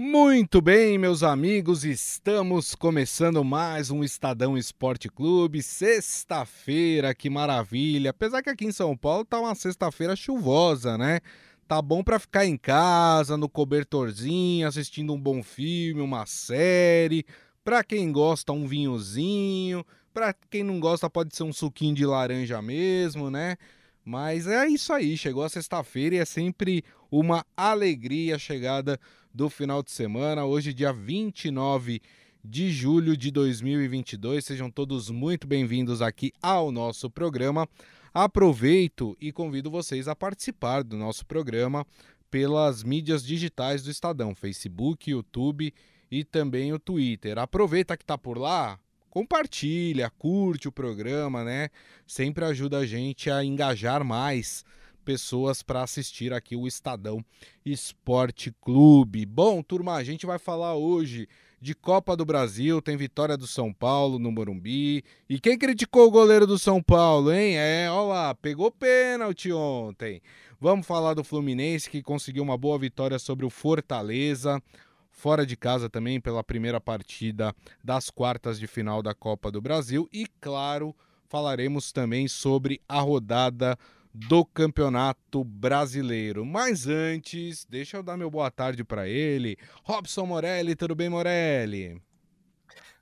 Muito 0.00 0.62
bem, 0.62 0.96
meus 0.96 1.24
amigos, 1.24 1.84
estamos 1.84 2.72
começando 2.72 3.42
mais 3.42 3.90
um 3.90 4.04
Estadão 4.04 4.56
Esporte 4.56 5.08
Clube. 5.08 5.60
Sexta-feira, 5.60 7.12
que 7.12 7.28
maravilha. 7.28 8.10
Apesar 8.10 8.40
que 8.40 8.48
aqui 8.48 8.64
em 8.64 8.70
São 8.70 8.96
Paulo 8.96 9.24
tá 9.24 9.40
uma 9.40 9.56
sexta-feira 9.56 10.14
chuvosa, 10.14 10.96
né? 10.96 11.18
Tá 11.66 11.82
bom 11.82 12.04
para 12.04 12.20
ficar 12.20 12.46
em 12.46 12.56
casa, 12.56 13.36
no 13.36 13.48
cobertorzinho, 13.48 14.68
assistindo 14.68 15.12
um 15.12 15.20
bom 15.20 15.42
filme, 15.42 16.00
uma 16.00 16.24
série. 16.26 17.26
Para 17.64 17.82
quem 17.82 18.12
gosta, 18.12 18.52
um 18.52 18.68
vinhozinho. 18.68 19.84
Para 20.14 20.32
quem 20.32 20.62
não 20.62 20.78
gosta, 20.78 21.10
pode 21.10 21.34
ser 21.34 21.42
um 21.42 21.52
suquinho 21.52 21.96
de 21.96 22.06
laranja 22.06 22.62
mesmo, 22.62 23.32
né? 23.32 23.56
Mas 24.04 24.46
é 24.46 24.64
isso 24.68 24.92
aí, 24.92 25.16
chegou 25.16 25.42
a 25.42 25.48
sexta-feira 25.48 26.14
e 26.14 26.18
é 26.18 26.24
sempre 26.24 26.84
uma 27.10 27.44
alegria 27.56 28.36
a 28.36 28.38
chegada 28.38 29.00
do 29.32 29.48
final 29.50 29.82
de 29.82 29.90
semana. 29.90 30.44
Hoje, 30.44 30.72
dia 30.72 30.92
29 30.92 32.00
de 32.44 32.70
julho 32.70 33.16
de 33.16 33.30
2022. 33.30 34.44
Sejam 34.44 34.70
todos 34.70 35.10
muito 35.10 35.46
bem-vindos 35.46 36.00
aqui 36.00 36.32
ao 36.42 36.70
nosso 36.70 37.10
programa. 37.10 37.68
Aproveito 38.12 39.16
e 39.20 39.30
convido 39.30 39.70
vocês 39.70 40.08
a 40.08 40.16
participar 40.16 40.82
do 40.82 40.96
nosso 40.96 41.26
programa 41.26 41.86
pelas 42.30 42.82
mídias 42.82 43.24
digitais 43.24 43.82
do 43.82 43.90
Estadão, 43.90 44.34
Facebook, 44.34 45.10
YouTube 45.10 45.72
e 46.10 46.24
também 46.24 46.72
o 46.72 46.78
Twitter. 46.78 47.38
Aproveita 47.38 47.96
que 47.96 48.02
está 48.02 48.16
por 48.16 48.38
lá, 48.38 48.78
compartilha, 49.10 50.10
curte 50.10 50.68
o 50.68 50.72
programa, 50.72 51.44
né? 51.44 51.68
Sempre 52.06 52.44
ajuda 52.44 52.78
a 52.78 52.86
gente 52.86 53.30
a 53.30 53.44
engajar 53.44 54.04
mais 54.04 54.64
pessoas 55.08 55.62
para 55.62 55.82
assistir 55.82 56.34
aqui 56.34 56.54
o 56.54 56.66
Estadão 56.66 57.24
Esporte 57.64 58.54
Clube. 58.60 59.24
Bom, 59.24 59.62
turma, 59.62 59.94
a 59.94 60.04
gente 60.04 60.26
vai 60.26 60.38
falar 60.38 60.74
hoje 60.74 61.26
de 61.58 61.74
Copa 61.74 62.14
do 62.14 62.26
Brasil, 62.26 62.82
tem 62.82 62.94
vitória 62.94 63.34
do 63.34 63.46
São 63.46 63.72
Paulo 63.72 64.18
no 64.18 64.30
Morumbi. 64.30 65.02
E 65.26 65.40
quem 65.40 65.56
criticou 65.56 66.06
o 66.06 66.10
goleiro 66.10 66.46
do 66.46 66.58
São 66.58 66.82
Paulo, 66.82 67.32
hein? 67.32 67.56
É, 67.56 67.90
olha 67.90 68.06
lá, 68.06 68.34
pegou 68.34 68.70
pênalti 68.70 69.50
ontem. 69.50 70.20
Vamos 70.60 70.86
falar 70.86 71.14
do 71.14 71.24
Fluminense 71.24 71.88
que 71.88 72.02
conseguiu 72.02 72.42
uma 72.42 72.58
boa 72.58 72.78
vitória 72.78 73.18
sobre 73.18 73.46
o 73.46 73.50
Fortaleza. 73.50 74.62
Fora 75.10 75.46
de 75.46 75.56
casa 75.56 75.88
também 75.88 76.20
pela 76.20 76.44
primeira 76.44 76.82
partida 76.82 77.54
das 77.82 78.10
quartas 78.10 78.60
de 78.60 78.66
final 78.66 79.02
da 79.02 79.14
Copa 79.14 79.50
do 79.50 79.62
Brasil. 79.62 80.06
E, 80.12 80.26
claro, 80.38 80.94
falaremos 81.30 81.92
também 81.92 82.28
sobre 82.28 82.78
a 82.86 83.00
rodada 83.00 83.74
do 84.26 84.44
Campeonato 84.44 85.44
Brasileiro. 85.44 86.44
Mas 86.44 86.88
antes, 86.88 87.64
deixa 87.64 87.96
eu 87.98 88.02
dar 88.02 88.16
meu 88.16 88.30
boa 88.30 88.50
tarde 88.50 88.82
para 88.82 89.06
ele. 89.06 89.56
Robson 89.84 90.26
Morelli, 90.26 90.74
tudo 90.74 90.94
bem, 90.94 91.08
Morelli? 91.08 92.02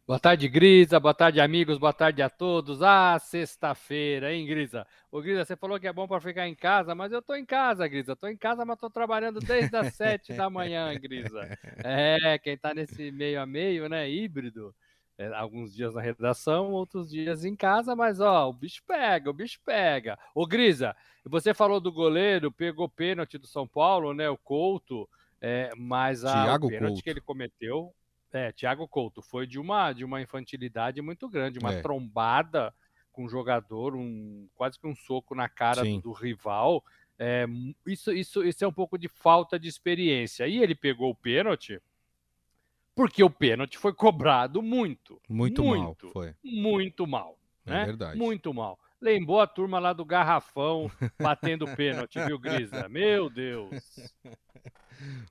Boa 0.07 0.21
tarde, 0.21 0.47
Grisa. 0.47 1.01
Boa 1.01 1.15
tarde, 1.15 1.41
amigos. 1.41 1.79
Boa 1.79 1.93
tarde 1.93 2.21
a 2.21 2.29
todos. 2.29 2.83
Ah, 2.83 3.19
sexta-feira, 3.19 4.33
hein, 4.33 4.47
Grisa? 4.47 4.87
Ô, 5.11 5.21
Grisa, 5.21 5.45
você 5.45 5.57
falou 5.57 5.81
que 5.81 5.89
é 5.89 5.93
bom 5.93 6.07
para 6.07 6.21
ficar 6.21 6.47
em 6.47 6.55
casa, 6.55 6.95
mas 6.95 7.11
eu 7.11 7.23
tô 7.23 7.35
em 7.35 7.45
casa, 7.45 7.89
Grisa. 7.89 8.15
Tô 8.15 8.29
em 8.29 8.37
casa, 8.37 8.65
mas 8.65 8.79
tô 8.79 8.91
trabalhando 8.91 9.41
desde 9.41 9.75
as 9.75 9.95
sete 9.95 10.35
da 10.35 10.51
manhã, 10.51 10.95
Grisa. 11.01 11.41
É, 11.83 12.39
quem 12.39 12.57
tá 12.57 12.75
nesse 12.75 13.11
meio 13.11 13.41
a 13.41 13.47
meio, 13.47 13.89
né, 13.89 14.09
híbrido, 14.09 14.75
é, 15.19 15.29
alguns 15.35 15.75
dias 15.75 15.95
na 15.95 16.01
redação, 16.01 16.73
outros 16.73 17.11
dias 17.11 17.45
em 17.45 17.57
casa, 17.57 17.97
mas 17.97 18.21
ó, 18.21 18.49
o 18.49 18.53
bicho 18.53 18.83
pega, 18.87 19.31
o 19.31 19.35
bicho 19.35 19.59
pega. 19.65 20.19
Ô 20.35 20.47
Grisa, 20.47 20.95
você 21.25 21.55
falou 21.55 21.81
do 21.81 21.91
goleiro, 21.91 22.53
pegou 22.53 22.89
pênalti 22.89 23.39
do 23.39 23.47
São 23.47 23.67
Paulo, 23.67 24.13
né? 24.13 24.29
O 24.29 24.37
Couto, 24.37 25.09
é, 25.41 25.71
mas 25.77 26.25
a 26.25 26.45
Thiago 26.45 26.69
pênalti 26.69 26.89
Couto. 26.89 27.03
que 27.03 27.11
ele 27.11 27.21
cometeu, 27.21 27.95
é, 28.33 28.53
Thiago 28.53 28.87
Couto, 28.87 29.23
foi 29.23 29.47
de 29.47 29.59
uma, 29.59 29.93
de 29.93 30.05
uma 30.05 30.21
infantilidade 30.21 31.01
muito 31.01 31.29
grande, 31.29 31.59
uma 31.59 31.73
é. 31.73 31.81
trombada 31.81 32.75
com 33.11 33.25
o 33.25 33.29
jogador, 33.29 33.97
um, 33.97 34.47
quase 34.55 34.79
que 34.79 34.87
um 34.87 34.95
soco 34.95 35.35
na 35.35 35.49
cara 35.49 35.83
do, 35.83 36.01
do, 36.03 36.13
rival. 36.13 36.85
É, 37.19 37.47
isso, 37.87 38.13
isso, 38.13 38.45
isso 38.45 38.63
é 38.63 38.69
um 38.69 38.73
pouco 38.73 38.99
de 38.99 39.09
falta 39.09 39.59
de 39.59 39.67
experiência. 39.67 40.47
E 40.47 40.63
ele 40.63 40.75
pegou 40.75 41.11
o 41.11 41.15
pênalti 41.15 41.81
porque 42.97 43.23
o 43.23 43.29
pênalti 43.29 43.77
foi 43.77 43.93
cobrado 43.93 44.63
muito. 44.63 45.21
Muito, 45.29 45.63
muito 45.63 46.07
mal, 46.07 46.13
foi. 46.13 46.35
Muito 46.43 47.07
mal. 47.07 47.39
É 47.67 47.71
né? 47.71 47.85
verdade. 47.85 48.19
Muito 48.19 48.55
mal. 48.55 48.79
Lembrou 48.99 49.39
a 49.39 49.47
turma 49.47 49.79
lá 49.79 49.93
do 49.93 50.05
garrafão 50.05 50.91
batendo 51.21 51.67
pênalti, 51.77 52.19
viu, 52.25 52.39
Grisa? 52.39 52.89
Meu 52.89 53.29
Deus. 53.29 53.71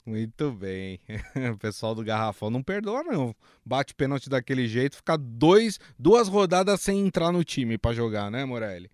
Muito 0.05 0.51
bem. 0.51 0.99
O 1.55 1.57
pessoal 1.57 1.95
do 1.95 2.03
Garrafão 2.03 2.51
não 2.51 2.61
perdoa, 2.61 3.03
não. 3.03 3.35
Bate 3.65 3.95
pênalti 3.95 4.29
daquele 4.29 4.67
jeito, 4.67 4.97
fica 4.97 5.17
dois, 5.17 5.79
duas 5.97 6.27
rodadas 6.27 6.79
sem 6.81 6.99
entrar 6.99 7.31
no 7.31 7.43
time 7.43 7.77
para 7.77 7.95
jogar, 7.95 8.29
né, 8.29 8.45
Morelli? 8.45 8.91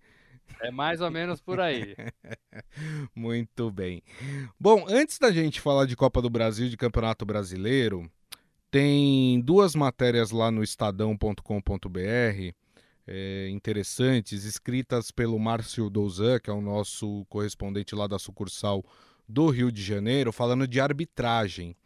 É 0.60 0.70
mais 0.70 1.02
ou 1.02 1.10
menos 1.10 1.40
por 1.40 1.60
aí. 1.60 1.94
Muito 3.14 3.70
bem. 3.70 4.02
Bom, 4.58 4.86
antes 4.88 5.18
da 5.18 5.30
gente 5.30 5.60
falar 5.60 5.86
de 5.86 5.96
Copa 5.96 6.22
do 6.22 6.30
Brasil, 6.30 6.68
de 6.68 6.76
Campeonato 6.76 7.26
Brasileiro, 7.26 8.10
tem 8.72 9.38
duas 9.42 9.74
matérias 9.74 10.30
lá 10.30 10.50
no 10.50 10.62
estadão.com.br 10.62 11.42
é, 13.06 13.48
interessantes, 13.50 14.44
escritas 14.44 15.10
pelo 15.10 15.38
Márcio 15.38 15.90
Douzan, 15.90 16.40
que 16.40 16.48
é 16.48 16.52
o 16.54 16.62
nosso 16.62 17.26
correspondente 17.28 17.94
lá 17.94 18.06
da 18.06 18.18
sucursal 18.18 18.82
do 19.28 19.50
Rio 19.50 19.70
de 19.70 19.82
Janeiro, 19.82 20.32
falando 20.32 20.66
de 20.66 20.80
arbitragem, 20.80 21.76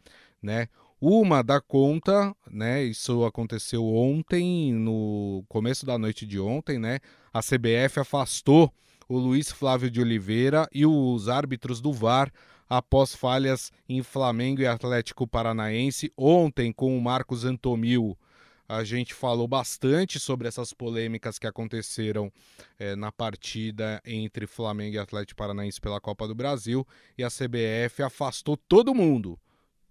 né? 0.41 0.69
Uma 0.99 1.43
dá 1.43 1.59
conta, 1.59 2.33
né? 2.49 2.85
Isso 2.85 3.25
aconteceu 3.25 3.85
ontem, 3.85 4.71
no 4.71 5.43
começo 5.49 5.85
da 5.85 5.97
noite 5.97 6.25
de 6.25 6.39
ontem, 6.39 6.79
né? 6.79 6.99
A 7.33 7.41
CBF 7.41 7.99
afastou 7.99 8.73
o 9.09 9.17
Luiz 9.17 9.51
Flávio 9.51 9.91
de 9.91 9.99
Oliveira 9.99 10.69
e 10.73 10.85
os 10.85 11.27
árbitros 11.27 11.81
do 11.81 11.91
VAR 11.91 12.31
após 12.69 13.15
falhas 13.15 13.71
em 13.87 14.03
Flamengo 14.03 14.61
e 14.61 14.67
Atlético 14.67 15.27
Paranaense. 15.27 16.11
Ontem, 16.17 16.71
com 16.71 16.97
o 16.97 17.01
Marcos 17.01 17.45
Antomil, 17.45 18.17
a 18.67 18.83
gente 18.83 19.13
falou 19.13 19.47
bastante 19.47 20.19
sobre 20.19 20.47
essas 20.47 20.73
polêmicas 20.73 21.39
que 21.39 21.47
aconteceram 21.47 22.31
é, 22.77 22.95
na 22.95 23.11
partida 23.11 24.01
entre 24.05 24.45
Flamengo 24.45 24.95
e 24.95 24.99
Atlético 24.99 25.37
Paranaense 25.37 25.79
pela 25.79 26.01
Copa 26.01 26.27
do 26.27 26.35
Brasil 26.35 26.85
e 27.17 27.23
a 27.23 27.29
CBF 27.29 28.03
afastou 28.03 28.57
todo 28.57 28.93
mundo, 28.93 29.39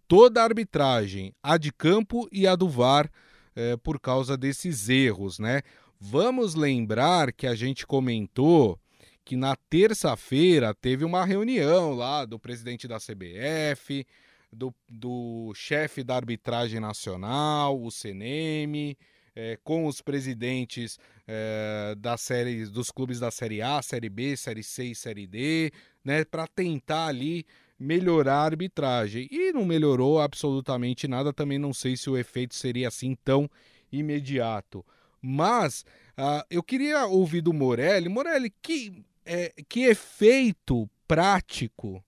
toda 0.06 0.42
a 0.42 0.44
arbitragem, 0.44 1.34
a 1.42 1.56
de 1.56 1.72
campo 1.72 2.28
e 2.30 2.46
a 2.46 2.54
do 2.54 2.68
VAR, 2.68 3.10
é, 3.54 3.76
por 3.78 3.98
causa 3.98 4.36
desses 4.36 4.90
erros, 4.90 5.38
né? 5.38 5.62
Vamos 5.98 6.54
lembrar 6.54 7.32
que 7.32 7.46
a 7.46 7.54
gente 7.54 7.86
comentou 7.86 8.78
que 9.26 9.34
na 9.34 9.56
terça-feira 9.68 10.72
teve 10.72 11.04
uma 11.04 11.24
reunião 11.24 11.94
lá 11.94 12.24
do 12.24 12.38
presidente 12.38 12.86
da 12.86 12.98
CBF, 12.98 14.06
do, 14.52 14.72
do 14.88 15.52
chefe 15.52 16.04
da 16.04 16.14
arbitragem 16.14 16.78
nacional, 16.78 17.82
o 17.82 17.90
CNM, 17.90 18.96
é, 19.34 19.58
com 19.64 19.84
os 19.86 20.00
presidentes 20.00 20.96
é, 21.26 21.96
das 21.98 22.20
séries, 22.20 22.70
dos 22.70 22.92
clubes 22.92 23.18
da 23.18 23.32
Série 23.32 23.60
A, 23.60 23.82
Série 23.82 24.08
B, 24.08 24.36
Série 24.36 24.62
C 24.62 24.84
e 24.84 24.94
Série 24.94 25.26
D, 25.26 25.72
né, 26.04 26.24
para 26.24 26.46
tentar 26.46 27.08
ali 27.08 27.44
melhorar 27.76 28.36
a 28.36 28.44
arbitragem. 28.44 29.26
E 29.28 29.52
não 29.52 29.64
melhorou 29.64 30.20
absolutamente 30.20 31.08
nada, 31.08 31.32
também 31.32 31.58
não 31.58 31.74
sei 31.74 31.96
se 31.96 32.08
o 32.08 32.16
efeito 32.16 32.54
seria 32.54 32.86
assim 32.86 33.16
tão 33.24 33.50
imediato. 33.90 34.86
Mas 35.20 35.84
uh, 36.16 36.46
eu 36.48 36.62
queria 36.62 37.06
ouvir 37.06 37.40
do 37.40 37.52
Morelli. 37.52 38.08
Morelli, 38.08 38.52
que 38.62 39.04
é, 39.26 39.52
que 39.68 39.84
efeito 39.84 40.88
prático 41.06 42.02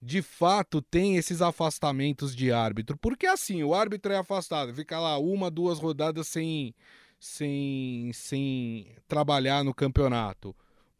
de 0.00 0.22
fato 0.22 0.80
tem 0.80 1.16
esses 1.16 1.42
afastamentos 1.42 2.36
de 2.36 2.52
árbitro? 2.52 2.96
Porque 2.96 3.26
assim, 3.26 3.62
o 3.62 3.74
árbitro 3.74 4.12
é 4.12 4.18
afastado, 4.18 4.74
fica 4.74 4.98
lá 5.00 5.18
uma, 5.18 5.50
duas 5.50 5.78
rodadas 5.78 6.28
sem, 6.28 6.74
sem, 7.18 8.12
sem 8.12 8.94
trabalhar 9.08 9.64
no 9.64 9.74
campeonato. 9.74 10.54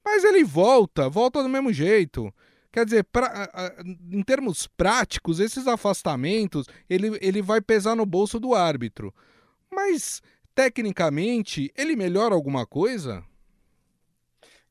Mas 0.05 0.25
ele 0.25 0.43
volta, 0.43 1.09
volta 1.09 1.43
do 1.43 1.49
mesmo 1.49 1.73
jeito. 1.73 2.33
Quer 2.73 2.85
dizer, 2.85 3.05
pra, 3.05 3.51
em 4.11 4.23
termos 4.23 4.67
práticos, 4.67 5.41
esses 5.41 5.67
afastamentos, 5.67 6.67
ele, 6.89 7.19
ele 7.21 7.43
vai 7.43 7.61
pesar 7.61 7.97
no 7.97 8.07
bolso 8.07 8.39
do 8.39 8.55
árbitro. 8.55 9.13
Mas, 9.71 10.23
tecnicamente, 10.55 11.73
ele 11.77 11.97
melhora 11.97 12.35
alguma 12.35 12.65
coisa? 12.65 13.25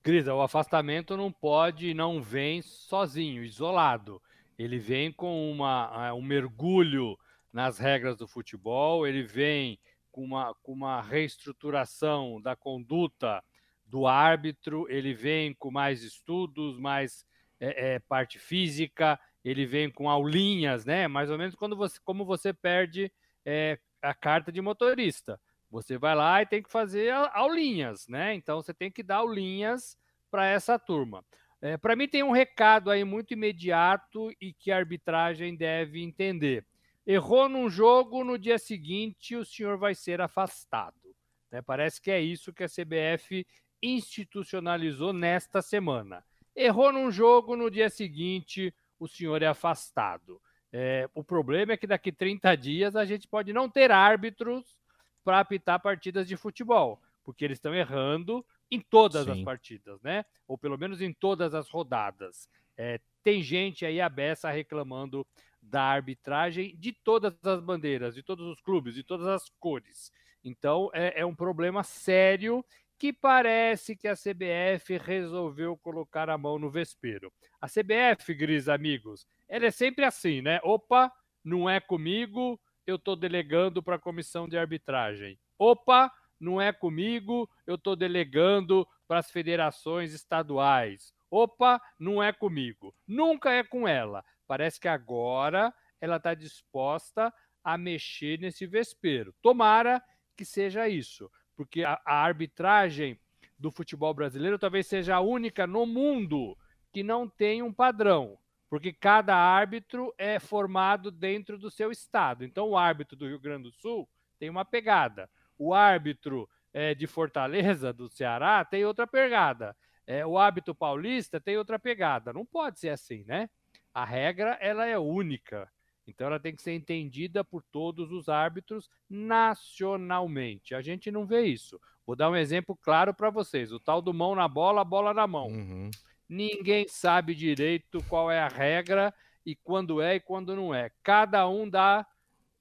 Grisa, 0.01 0.34
o 0.34 0.42
afastamento 0.42 1.18
não 1.18 1.31
pode, 1.31 1.94
não 1.94 2.22
vem 2.22 2.62
sozinho, 2.62 3.44
isolado. 3.44 4.22
Ele 4.57 4.80
vem 4.80 5.12
com 5.12 5.51
uma, 5.51 6.07
é, 6.07 6.13
um 6.13 6.22
mergulho 6.22 7.18
nas 7.51 7.78
regras 7.78 8.16
do 8.16 8.28
futebol, 8.28 9.06
ele 9.06 9.24
vem 9.24 9.78
com 10.12 10.24
uma, 10.24 10.56
com 10.63 10.72
uma 10.72 11.01
reestruturação 11.01 12.42
da 12.42 12.56
conduta 12.56 13.44
do 13.86 14.07
árbitro, 14.07 14.86
ele 14.90 15.13
vem 15.13 15.54
com 15.54 15.69
mais 15.69 16.04
estudos, 16.04 16.78
mais 16.78 17.25
é, 17.60 17.96
é, 17.96 18.00
parte 18.00 18.40
física, 18.40 19.19
ele 19.44 19.66
vem 19.66 19.92
com 19.92 20.10
aulinhas, 20.10 20.86
né? 20.86 21.07
Mais 21.07 21.30
ou 21.30 21.38
menos 21.38 21.56
quando 21.56 21.75
você, 21.75 22.00
como 22.04 22.24
você 22.24 22.54
perde 22.54 23.12
é, 23.46 23.78
a 24.01 24.13
carta 24.13 24.51
de 24.51 24.62
motorista. 24.62 25.40
Você 25.69 25.98
vai 25.98 26.16
lá 26.16 26.42
e 26.42 26.45
tem 26.45 26.63
que 26.63 26.71
fazer 26.71 27.12
aulinhas, 27.33 28.07
né? 28.07 28.33
Então 28.33 28.62
você 28.62 28.74
tem 28.74 28.89
que 28.92 29.04
dar 29.04 29.18
aulinhas 29.18 29.98
para 30.31 30.45
essa 30.45 30.80
turma. 30.80 31.24
É, 31.62 31.77
para 31.77 31.95
mim 31.95 32.07
tem 32.07 32.24
um 32.24 32.31
recado 32.31 32.89
aí 32.89 33.04
muito 33.04 33.33
imediato 33.33 34.31
e 34.39 34.54
que 34.54 34.71
a 34.71 34.77
arbitragem 34.77 35.56
deve 35.56 36.01
entender. 36.01 36.66
Errou 37.06 37.50
num 37.50 37.69
jogo, 37.69 38.24
no 38.24 38.38
dia 38.38 38.57
seguinte 38.57 39.36
o 39.36 39.45
senhor 39.45 39.77
vai 39.77 39.94
ser 39.94 40.21
afastado. 40.21 41.16
Né? 41.51 41.62
Parece 41.62 42.01
que 42.01 42.12
é 42.12 42.19
isso 42.19 42.54
que 42.54 42.63
a 42.63 42.69
CBF 42.69 43.45
institucionalizou 43.81 45.13
nesta 45.13 45.62
semana. 45.62 46.24
Errou 46.56 46.92
num 46.92 47.12
jogo, 47.12 47.56
no 47.56 47.69
dia 47.69 47.89
seguinte 47.89 48.74
o 49.00 49.07
senhor 49.07 49.42
é 49.42 49.48
afastado. 49.48 50.42
É, 50.72 51.10
o 51.13 51.24
problema 51.24 51.74
é 51.74 51.77
que 51.77 51.88
daqui 51.88 52.12
30 52.12 52.56
dias 52.56 52.95
a 52.95 53.06
gente 53.06 53.27
pode 53.27 53.51
não 53.51 53.69
ter 53.69 53.92
árbitros 53.92 54.77
para 55.24 55.39
apitar 55.39 55.81
partidas 55.81 56.27
de 56.27 56.36
futebol, 56.38 57.01
porque 57.24 57.45
eles 57.45 57.57
estão 57.57 57.74
errando 57.74 58.45
em 58.71 58.80
todas 58.80 59.25
Sim. 59.25 59.31
as 59.31 59.42
partidas, 59.42 60.01
né? 60.01 60.24
Ou 60.48 60.57
pelo 60.57 60.77
menos 60.77 61.01
em 61.01 61.13
todas 61.13 61.54
as 61.54 61.69
rodadas. 61.69 62.50
É, 62.77 63.00
tem 63.24 63.42
gente 63.42 63.86
aí 63.86 64.00
a 64.00 64.07
beça 64.07 64.50
reclamando 64.50 65.25
da 65.62 65.83
arbitragem 65.83 66.75
de 66.77 66.94
todas 66.94 67.33
as 67.44 67.60
bandeiras, 67.60 68.16
de 68.16 68.24
todos 68.24 68.48
os 68.48 68.62
clubes, 68.62 68.95
de 68.95 69.04
todas 69.04 69.27
as 69.27 69.50
cores. 69.60 70.12
Então 70.44 70.89
é, 70.94 71.22
é 71.22 71.25
um 71.25 71.36
problema 71.36 71.83
sério 71.83 72.63
que 72.98 73.13
parece 73.13 73.95
que 73.95 74.07
a 74.07 74.13
CBF 74.13 74.98
resolveu 74.98 75.77
colocar 75.77 76.30
a 76.30 76.38
mão 76.38 76.60
no 76.60 76.69
vespeiro. 76.69 77.31
A 77.62 77.68
CBF, 77.68 78.33
Gris, 78.33 78.68
amigos, 78.68 79.25
ela 79.48 79.65
é 79.65 79.72
sempre 79.72 80.04
assim, 80.04 80.42
né? 80.42 80.60
Opa, 80.63 81.12
não 81.44 81.69
é 81.69 81.80
comigo, 81.80 82.60
eu 82.89 82.95
estou 82.95 83.15
delegando 83.15 83.81
para 83.81 83.95
a 83.95 84.00
comissão 84.00 84.47
de 84.47 84.57
arbitragem. 84.57 85.39
Opa, 85.57 86.12
não 86.39 86.62
é 86.62 86.71
comigo, 86.71 87.50
eu 87.65 87.75
estou 87.75 87.95
delegando 87.95 88.88
para 89.07 89.19
as 89.19 89.31
federações 89.31 90.13
estaduais. 90.13 91.13
Opa, 91.30 91.81
não 91.97 92.21
é 92.21 92.31
comigo. 92.31 92.95
Nunca 93.07 93.51
é 93.51 93.63
com 93.63 93.88
ela. 93.88 94.24
Parece 94.47 94.80
que 94.80 94.88
agora 94.88 95.74
ela 96.01 96.18
está 96.18 96.33
disposta 96.33 97.33
a 97.63 97.77
mexer 97.77 98.39
nesse 98.39 98.65
vespeiro. 98.65 99.33
Tomara 99.41 100.01
que 100.36 100.45
seja 100.45 100.88
isso 100.88 101.30
porque 101.59 101.83
a, 101.83 102.00
a 102.06 102.24
arbitragem 102.24 103.19
do 103.57 103.69
futebol 103.69 104.13
brasileiro 104.13 104.57
talvez 104.57 104.88
seja 104.88 105.18
a 105.18 105.19
única 105.19 105.68
no 105.68 105.86
mundo 105.86 106.57
que 106.89 107.03
não 107.03 107.27
tem 107.27 107.62
um 107.62 107.74
padrão, 107.74 108.39
porque 108.69 108.94
cada 108.94 109.36
árbitro 109.36 110.13
é 110.18 110.39
formado 110.39 111.10
dentro 111.10 111.57
do 111.57 111.71
seu 111.71 111.92
estado. 111.92 112.45
Então, 112.45 112.69
o 112.69 112.77
árbitro 112.77 113.18
do 113.18 113.27
Rio 113.27 113.39
Grande 113.39 113.63
do 113.63 113.71
Sul 113.71 114.07
tem 114.38 114.50
uma 114.50 114.63
pegada, 114.63 115.30
o 115.57 115.74
árbitro 115.74 116.50
é, 116.71 116.94
de 116.94 117.07
Fortaleza, 117.07 117.92
do 117.92 118.07
Ceará, 118.07 118.63
tem 118.63 118.86
outra 118.86 119.07
pegada, 119.07 119.75
é, 120.06 120.25
o 120.25 120.38
árbitro 120.38 120.74
paulista 120.74 121.39
tem 121.39 121.57
outra 121.57 121.77
pegada. 121.77 122.33
Não 122.33 122.45
pode 122.45 122.80
ser 122.80 122.89
assim, 122.89 123.24
né? 123.25 123.50
A 123.94 124.04
regra 124.06 124.57
ela 124.60 124.86
é 124.86 124.98
única. 124.98 125.72
Então 126.07 126.25
ela 126.25 126.39
tem 126.39 126.56
que 126.56 126.63
ser 126.63 126.74
entendida 126.74 127.44
por 127.44 127.62
todos 127.72 128.12
os 128.12 128.27
árbitros 128.27 128.89
nacionalmente. 129.07 130.74
A 130.74 130.81
gente 130.81 131.12
não 131.12 131.27
vê 131.27 131.42
isso. 131.42 131.80
Vou 132.07 132.15
dar 132.15 132.31
um 132.31 132.36
exemplo 132.36 132.75
claro 132.81 133.13
para 133.13 133.30
vocês: 133.30 133.72
o 133.72 133.80
tal 133.80 134.01
do 134.01 134.12
mão 134.12 134.33
na 134.33 134.48
bola, 134.48 134.83
bola 134.83 135.13
na 135.13 135.27
mão. 135.27 135.48
Uhum. 135.48 135.92
Ninguém 136.30 136.88
sabe 136.88 137.34
direito 137.34 138.04
qual 138.08 138.30
é 138.30 138.40
a 138.40 138.48
regra 138.48 139.12
e 139.44 139.56
quando 139.56 140.00
é 140.00 140.16
e 140.16 140.20
quando 140.20 140.56
não 140.56 140.74
é. 140.74 140.92
Cada 141.02 141.50
um 141.50 141.68
dá 141.68 142.06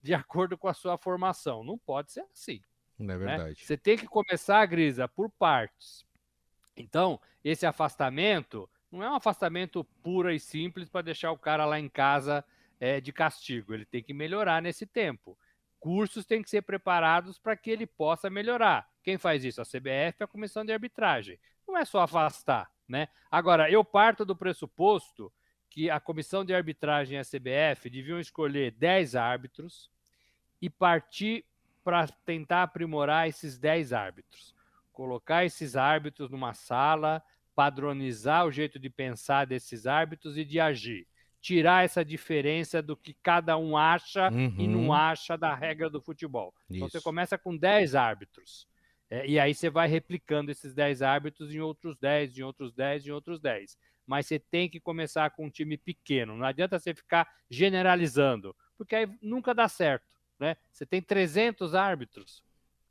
de 0.00 0.14
acordo 0.14 0.56
com 0.56 0.68
a 0.68 0.74
sua 0.74 0.96
formação. 0.96 1.62
Não 1.62 1.76
pode 1.76 2.10
ser 2.10 2.22
assim. 2.32 2.62
Não 2.98 3.14
é 3.14 3.18
né? 3.18 3.26
verdade. 3.26 3.50
Né? 3.50 3.54
Você 3.58 3.76
tem 3.76 3.98
que 3.98 4.06
começar, 4.06 4.64
Grisa, 4.64 5.06
por 5.06 5.30
partes. 5.30 6.06
Então, 6.74 7.20
esse 7.44 7.66
afastamento 7.66 8.68
não 8.90 9.02
é 9.02 9.10
um 9.10 9.16
afastamento 9.16 9.84
puro 10.02 10.30
e 10.30 10.40
simples 10.40 10.88
para 10.88 11.02
deixar 11.02 11.30
o 11.30 11.38
cara 11.38 11.66
lá 11.66 11.78
em 11.78 11.88
casa 11.88 12.42
é, 12.80 13.00
de 13.00 13.12
castigo. 13.12 13.74
Ele 13.74 13.84
tem 13.84 14.02
que 14.02 14.14
melhorar 14.14 14.62
nesse 14.62 14.86
tempo. 14.86 15.38
Cursos 15.78 16.24
têm 16.24 16.42
que 16.42 16.50
ser 16.50 16.62
preparados 16.62 17.38
para 17.38 17.56
que 17.56 17.70
ele 17.70 17.86
possa 17.86 18.30
melhorar. 18.30 18.88
Quem 19.02 19.18
faz 19.18 19.44
isso? 19.44 19.60
A 19.60 19.64
CBF 19.64 20.16
e 20.20 20.24
a 20.24 20.26
Comissão 20.26 20.64
de 20.64 20.72
Arbitragem. 20.72 21.38
Não 21.66 21.76
é 21.76 21.84
só 21.84 22.00
afastar, 22.00 22.70
né? 22.88 23.08
Agora, 23.30 23.70
eu 23.70 23.84
parto 23.84 24.24
do 24.24 24.34
pressuposto 24.34 25.32
que 25.68 25.90
a 25.90 26.00
Comissão 26.00 26.44
de 26.44 26.54
Arbitragem 26.54 27.16
e 27.16 27.20
a 27.20 27.24
CBF 27.24 27.90
deviam 27.90 28.18
escolher 28.18 28.72
10 28.72 29.14
árbitros 29.14 29.90
e 30.60 30.70
partir 30.70 31.44
para 31.84 32.06
tentar 32.24 32.62
aprimorar 32.64 33.28
esses 33.28 33.58
10 33.58 33.92
árbitros. 33.92 34.54
Colocar 34.92 35.44
esses 35.44 35.76
árbitros 35.76 36.30
numa 36.30 36.54
sala, 36.54 37.22
padronizar 37.54 38.46
o 38.46 38.50
jeito 38.50 38.78
de 38.78 38.88
pensar 38.88 39.46
desses 39.46 39.86
árbitros 39.86 40.36
e 40.36 40.44
de 40.44 40.58
agir 40.58 41.06
tirar 41.40 41.84
essa 41.84 42.04
diferença 42.04 42.82
do 42.82 42.96
que 42.96 43.14
cada 43.14 43.56
um 43.56 43.76
acha 43.76 44.30
uhum. 44.30 44.54
e 44.58 44.66
não 44.66 44.86
uhum. 44.86 44.92
acha 44.92 45.36
da 45.36 45.54
regra 45.54 45.88
do 45.88 46.00
futebol. 46.00 46.52
Isso. 46.68 46.76
Então 46.76 46.88
você 46.88 47.00
começa 47.00 47.38
com 47.38 47.56
10 47.56 47.94
árbitros. 47.94 48.66
É, 49.10 49.26
e 49.26 49.38
aí 49.38 49.54
você 49.54 49.70
vai 49.70 49.88
replicando 49.88 50.50
esses 50.50 50.74
10 50.74 51.02
árbitros 51.02 51.54
em 51.54 51.60
outros 51.60 51.96
10, 51.96 52.38
em 52.38 52.42
outros 52.42 52.72
10, 52.72 53.06
em 53.06 53.10
outros 53.10 53.40
10. 53.40 53.78
Mas 54.06 54.26
você 54.26 54.38
tem 54.38 54.68
que 54.68 54.80
começar 54.80 55.30
com 55.30 55.46
um 55.46 55.50
time 55.50 55.76
pequeno. 55.76 56.36
Não 56.36 56.46
adianta 56.46 56.78
você 56.78 56.94
ficar 56.94 57.28
generalizando, 57.50 58.54
porque 58.76 58.94
aí 58.94 59.08
nunca 59.20 59.54
dá 59.54 59.68
certo. 59.68 60.06
Né? 60.38 60.56
Você 60.72 60.86
tem 60.86 61.02
300 61.02 61.74
árbitros, 61.74 62.44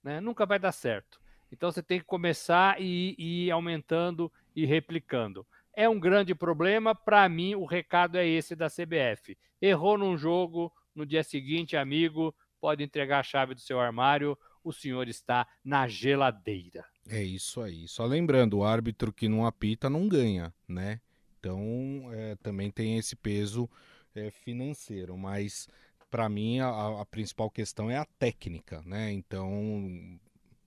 né? 0.04 0.20
nunca 0.20 0.46
vai 0.46 0.60
dar 0.60 0.72
certo. 0.72 1.20
Então 1.52 1.72
você 1.72 1.82
tem 1.82 2.00
que 2.00 2.06
começar 2.06 2.82
e, 2.82 3.16
e 3.18 3.46
ir 3.46 3.52
aumentando 3.52 4.32
e 4.56 4.66
replicando 4.66 5.46
é 5.78 5.88
um 5.88 6.00
grande 6.00 6.34
problema. 6.34 6.96
Para 6.96 7.30
mim, 7.30 7.54
o 7.54 7.64
recado 7.64 8.18
é 8.18 8.28
esse 8.28 8.56
da 8.56 8.68
CBF. 8.68 9.38
Errou 9.62 9.96
num 9.96 10.18
jogo, 10.18 10.74
no 10.96 11.06
dia 11.06 11.24
seguinte, 11.24 11.78
amigo, 11.78 12.36
pode 12.60 12.84
entregar 12.84 13.20
a 13.20 13.24
chave 13.24 13.54
do 13.54 13.62
seu 13.62 13.80
armário, 13.80 14.36
o 14.68 14.74
senhor 14.74 15.08
está 15.08 15.48
na 15.64 15.88
geladeira. 15.88 16.86
É 17.10 17.24
isso 17.24 17.62
aí. 17.62 17.88
Só 17.88 18.06
lembrando, 18.06 18.58
o 18.58 18.64
árbitro 18.64 19.14
que 19.14 19.30
não 19.30 19.46
apita 19.46 19.90
não 19.90 20.08
ganha, 20.08 20.54
né? 20.68 21.00
Então, 21.40 22.10
é, 22.12 22.36
também 22.38 22.70
tem 22.70 22.98
esse 22.98 23.16
peso 23.16 23.70
é, 24.14 24.30
financeiro, 24.30 25.18
mas 25.18 25.68
para 26.10 26.28
mim 26.28 26.60
a, 26.60 27.02
a, 27.02 27.06
principal 27.06 27.50
questão 27.50 27.90
é 27.90 27.98
a 27.98 28.06
técnica, 28.06 28.82
né? 28.86 29.12
Então, 29.12 30.20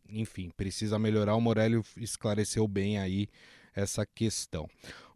enfim, 0.09 0.51
precisa 0.57 0.99
melhorar. 0.99 1.35
O 1.35 1.41
Morelli 1.41 1.83
esclareceu 1.97 2.67
bem 2.67 2.99
aí 2.99 3.29
essa 3.75 4.07
questão. 4.07 4.69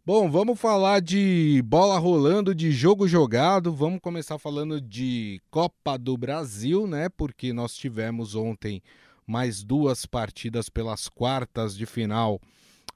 Bom, 0.07 0.29
vamos 0.29 0.59
falar 0.59 1.01
de 1.01 1.63
bola 1.65 1.97
rolando, 1.97 2.53
de 2.53 2.71
jogo 2.71 3.07
jogado. 3.07 3.73
Vamos 3.73 3.99
começar 3.99 4.37
falando 4.37 4.79
de 4.79 5.41
Copa 5.49 5.97
do 5.97 6.15
Brasil, 6.15 6.85
né? 6.85 7.09
Porque 7.09 7.51
nós 7.51 7.73
tivemos 7.73 8.35
ontem 8.35 8.83
mais 9.25 9.63
duas 9.63 10.05
partidas 10.05 10.69
pelas 10.69 11.09
quartas 11.09 11.75
de 11.75 11.87
final 11.87 12.39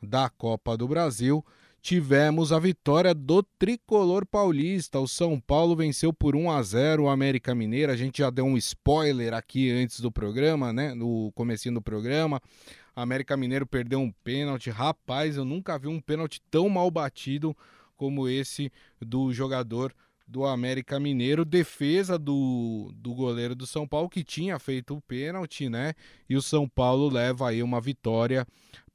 da 0.04 0.30
Copa 0.30 0.78
do 0.78 0.88
Brasil. 0.88 1.44
Tivemos 1.82 2.52
a 2.52 2.60
vitória 2.60 3.12
do 3.12 3.42
tricolor 3.58 4.24
paulista. 4.24 5.00
O 5.00 5.08
São 5.08 5.40
Paulo 5.40 5.76
venceu 5.76 6.14
por 6.14 6.36
1 6.36 6.52
a 6.52 6.62
0 6.62 7.04
o 7.06 7.10
América 7.10 7.56
Mineiro. 7.56 7.92
A 7.92 7.96
gente 7.96 8.20
já 8.20 8.30
deu 8.30 8.46
um 8.46 8.56
spoiler 8.56 9.34
aqui 9.34 9.72
antes 9.72 10.00
do 10.00 10.12
programa, 10.12 10.72
né? 10.72 10.94
No 10.94 11.32
comecinho 11.34 11.74
do 11.74 11.82
programa. 11.82 12.40
América 13.02 13.38
Mineiro 13.38 13.66
perdeu 13.66 14.00
um 14.00 14.12
pênalti. 14.24 14.70
Rapaz, 14.70 15.38
eu 15.38 15.46
nunca 15.46 15.78
vi 15.78 15.88
um 15.88 16.02
pênalti 16.02 16.42
tão 16.50 16.70
mal 16.70 16.90
batido 16.92 17.56
como 17.96 18.28
esse 18.28 18.72
do 19.02 19.34
jogador 19.34 19.94
do 20.28 20.46
América 20.46 21.00
Mineiro, 21.00 21.44
defesa 21.44 22.18
do, 22.18 22.92
do 22.96 23.16
goleiro 23.16 23.56
do 23.56 23.66
São 23.66 23.88
Paulo 23.88 24.08
que 24.08 24.24
tinha 24.24 24.60
feito 24.60 24.96
o 24.96 25.02
pênalti, 25.02 25.68
né? 25.68 25.94
E 26.30 26.36
o 26.36 26.42
São 26.42 26.70
Paulo 26.70 27.10
leva 27.10 27.50
aí 27.50 27.64
uma 27.64 27.82
vitória 27.82 28.46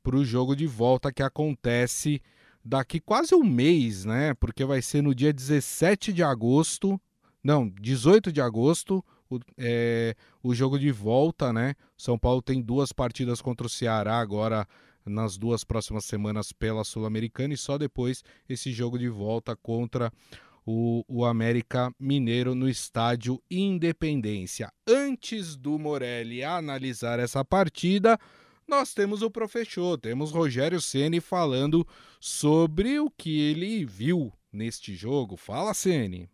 para 0.03 0.17
o 0.17 0.25
jogo 0.25 0.55
de 0.55 0.67
volta 0.67 1.13
que 1.13 1.23
acontece 1.23 2.23
daqui 2.65 3.01
quase 3.01 3.35
um 3.35 3.43
mês, 3.43 4.05
né? 4.05 4.33
Porque 4.35 4.65
vai 4.65 4.81
ser 4.81 5.03
no 5.03 5.15
dia 5.15 5.33
17 5.33 6.13
de 6.13 6.23
agosto, 6.23 7.01
não, 7.43 7.69
18 7.69 8.31
de 8.31 8.41
agosto, 8.41 9.05
o, 9.31 9.39
é, 9.57 10.15
o 10.43 10.55
jogo 10.55 10.79
de 10.79 10.91
volta, 10.91 11.53
né? 11.53 11.75
São 11.97 12.19
Paulo 12.19 12.43
tem 12.43 12.61
duas 12.61 12.93
partidas 12.93 13.41
contra 13.41 13.67
o 13.67 13.71
Ceará 13.71 14.19
agora 14.19 14.67
nas 15.05 15.37
duas 15.37 15.65
próximas 15.65 16.05
semanas 16.05 16.53
pela 16.53 16.85
Sul-Americana 16.85 17.55
e 17.55 17.59
só 17.59 17.77
depois 17.77 18.23
esse 18.49 18.73
jogo 18.73 18.99
de 18.99 19.09
volta 19.09 19.55
contra 19.55 20.11
o, 20.67 21.05
o 21.07 21.25
América 21.25 21.93
Mineiro 21.99 22.55
no 22.55 22.69
estádio 22.69 23.43
Independência. 23.51 24.73
Antes 24.87 25.57
do 25.57 25.79
Morelli 25.79 26.43
analisar 26.43 27.19
essa 27.19 27.45
partida, 27.45 28.19
nós 28.67 28.95
temos 28.95 29.21
o 29.21 29.31
professor, 29.31 29.99
temos 29.99 30.31
Rogério 30.31 30.81
Ceni 30.81 31.21
falando 31.21 31.87
sobre 32.19 32.99
o 32.99 33.11
que 33.11 33.41
ele 33.41 33.85
viu 33.85 34.33
neste 34.51 34.95
jogo? 34.95 35.37
Fala, 35.37 35.75
Ceni. 35.75 36.31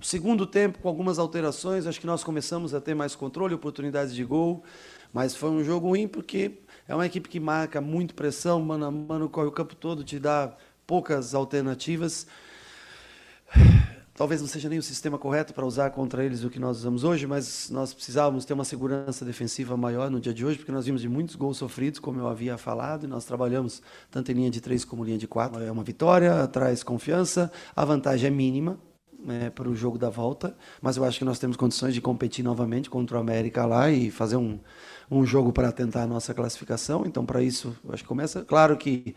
O 0.00 0.04
segundo 0.04 0.46
tempo, 0.46 0.78
com 0.78 0.88
algumas 0.88 1.18
alterações, 1.18 1.86
acho 1.86 2.00
que 2.00 2.06
nós 2.06 2.24
começamos 2.24 2.74
a 2.74 2.80
ter 2.80 2.94
mais 2.94 3.14
controle, 3.14 3.54
oportunidades 3.54 4.14
de 4.14 4.24
gol, 4.24 4.64
mas 5.12 5.36
foi 5.36 5.50
um 5.50 5.62
jogo 5.62 5.88
ruim 5.88 6.08
porque 6.08 6.58
é 6.88 6.94
uma 6.94 7.06
equipe 7.06 7.28
que 7.28 7.38
marca 7.38 7.80
muito 7.80 8.14
pressão, 8.14 8.60
mano 8.60 8.84
a 8.84 8.90
mano, 8.90 9.28
corre 9.28 9.46
o 9.46 9.52
campo 9.52 9.74
todo, 9.74 10.02
te 10.02 10.18
dá 10.18 10.54
poucas 10.86 11.34
alternativas. 11.34 12.26
Talvez 14.16 14.40
não 14.40 14.46
seja 14.46 14.68
nem 14.68 14.78
o 14.78 14.82
sistema 14.82 15.18
correto 15.18 15.52
para 15.52 15.66
usar 15.66 15.90
contra 15.90 16.24
eles 16.24 16.44
o 16.44 16.50
que 16.50 16.60
nós 16.60 16.78
usamos 16.78 17.02
hoje, 17.02 17.26
mas 17.26 17.68
nós 17.68 17.92
precisávamos 17.92 18.44
ter 18.44 18.52
uma 18.52 18.64
segurança 18.64 19.24
defensiva 19.24 19.76
maior 19.76 20.08
no 20.08 20.20
dia 20.20 20.32
de 20.32 20.44
hoje, 20.44 20.56
porque 20.58 20.70
nós 20.70 20.86
vimos 20.86 21.00
de 21.00 21.08
muitos 21.08 21.34
gols 21.34 21.56
sofridos, 21.56 21.98
como 21.98 22.20
eu 22.20 22.28
havia 22.28 22.56
falado, 22.56 23.04
e 23.04 23.06
nós 23.08 23.24
trabalhamos 23.24 23.82
tanto 24.12 24.30
em 24.30 24.34
linha 24.34 24.50
de 24.50 24.60
três 24.60 24.84
como 24.84 25.04
linha 25.04 25.18
de 25.18 25.26
quatro. 25.26 25.60
É 25.62 25.70
uma 25.70 25.82
vitória, 25.82 26.46
traz 26.46 26.84
confiança, 26.84 27.50
a 27.74 27.84
vantagem 27.84 28.28
é 28.28 28.30
mínima, 28.30 28.78
é, 29.28 29.50
para 29.50 29.68
o 29.68 29.74
jogo 29.74 29.98
da 29.98 30.10
volta, 30.10 30.56
mas 30.80 30.96
eu 30.96 31.04
acho 31.04 31.18
que 31.18 31.24
nós 31.24 31.38
temos 31.38 31.56
condições 31.56 31.94
de 31.94 32.00
competir 32.00 32.44
novamente 32.44 32.90
contra 32.90 33.16
o 33.16 33.20
América 33.20 33.64
lá 33.64 33.90
e 33.90 34.10
fazer 34.10 34.36
um, 34.36 34.58
um 35.10 35.24
jogo 35.24 35.52
para 35.52 35.70
tentar 35.72 36.02
a 36.02 36.06
nossa 36.06 36.34
classificação. 36.34 37.04
Então, 37.06 37.24
para 37.24 37.42
isso, 37.42 37.76
acho 37.90 38.02
que 38.02 38.08
começa. 38.08 38.42
Claro 38.44 38.76
que 38.76 39.14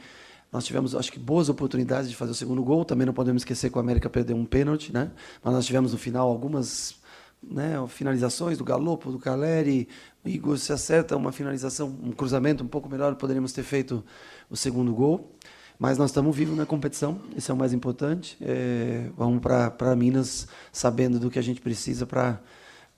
nós 0.52 0.66
tivemos, 0.66 0.96
acho 0.96 1.12
que, 1.12 1.20
boas 1.20 1.50
oportunidades 1.50 2.10
de 2.10 2.16
fazer 2.16 2.32
o 2.32 2.36
segundo 2.36 2.64
gol. 2.64 2.86
Também 2.86 3.06
não 3.06 3.14
podemos 3.14 3.42
esquecer 3.42 3.70
que 3.70 3.78
o 3.78 3.82
América 3.82 4.10
perdeu 4.10 4.36
um 4.36 4.46
pênalti, 4.46 4.94
né? 4.94 5.12
Mas 5.44 5.54
nós 5.54 5.66
tivemos 5.66 5.92
no 5.92 5.98
final 5.98 6.30
algumas 6.30 6.96
né, 7.44 7.76
finalizações 7.88 8.58
do 8.58 8.64
Galopo, 8.64 9.12
do 9.12 9.20
Caleri. 9.20 9.88
Igor 10.26 10.58
se 10.58 10.74
acerta 10.74 11.16
uma 11.16 11.32
finalização, 11.32 11.88
um 12.04 12.12
cruzamento 12.12 12.64
um 12.64 12.68
pouco 12.68 12.90
melhor, 12.90 13.16
poderíamos 13.16 13.52
ter 13.54 13.64
feito 13.64 14.04
o 14.50 14.56
segundo 14.56 14.94
gol. 14.94 15.37
Mas 15.80 15.98
nós 15.98 16.10
estamos 16.10 16.36
vivos 16.36 16.58
na 16.58 16.66
competição, 16.66 17.20
isso 17.36 17.52
é 17.52 17.54
o 17.54 17.58
mais 17.58 17.72
importante. 17.72 18.36
É, 18.42 19.10
vamos 19.16 19.42
para 19.42 19.96
Minas 19.96 20.48
sabendo 20.72 21.20
do 21.20 21.30
que 21.30 21.38
a 21.38 21.42
gente 21.42 21.62
precisa 21.62 22.06
para 22.06 22.40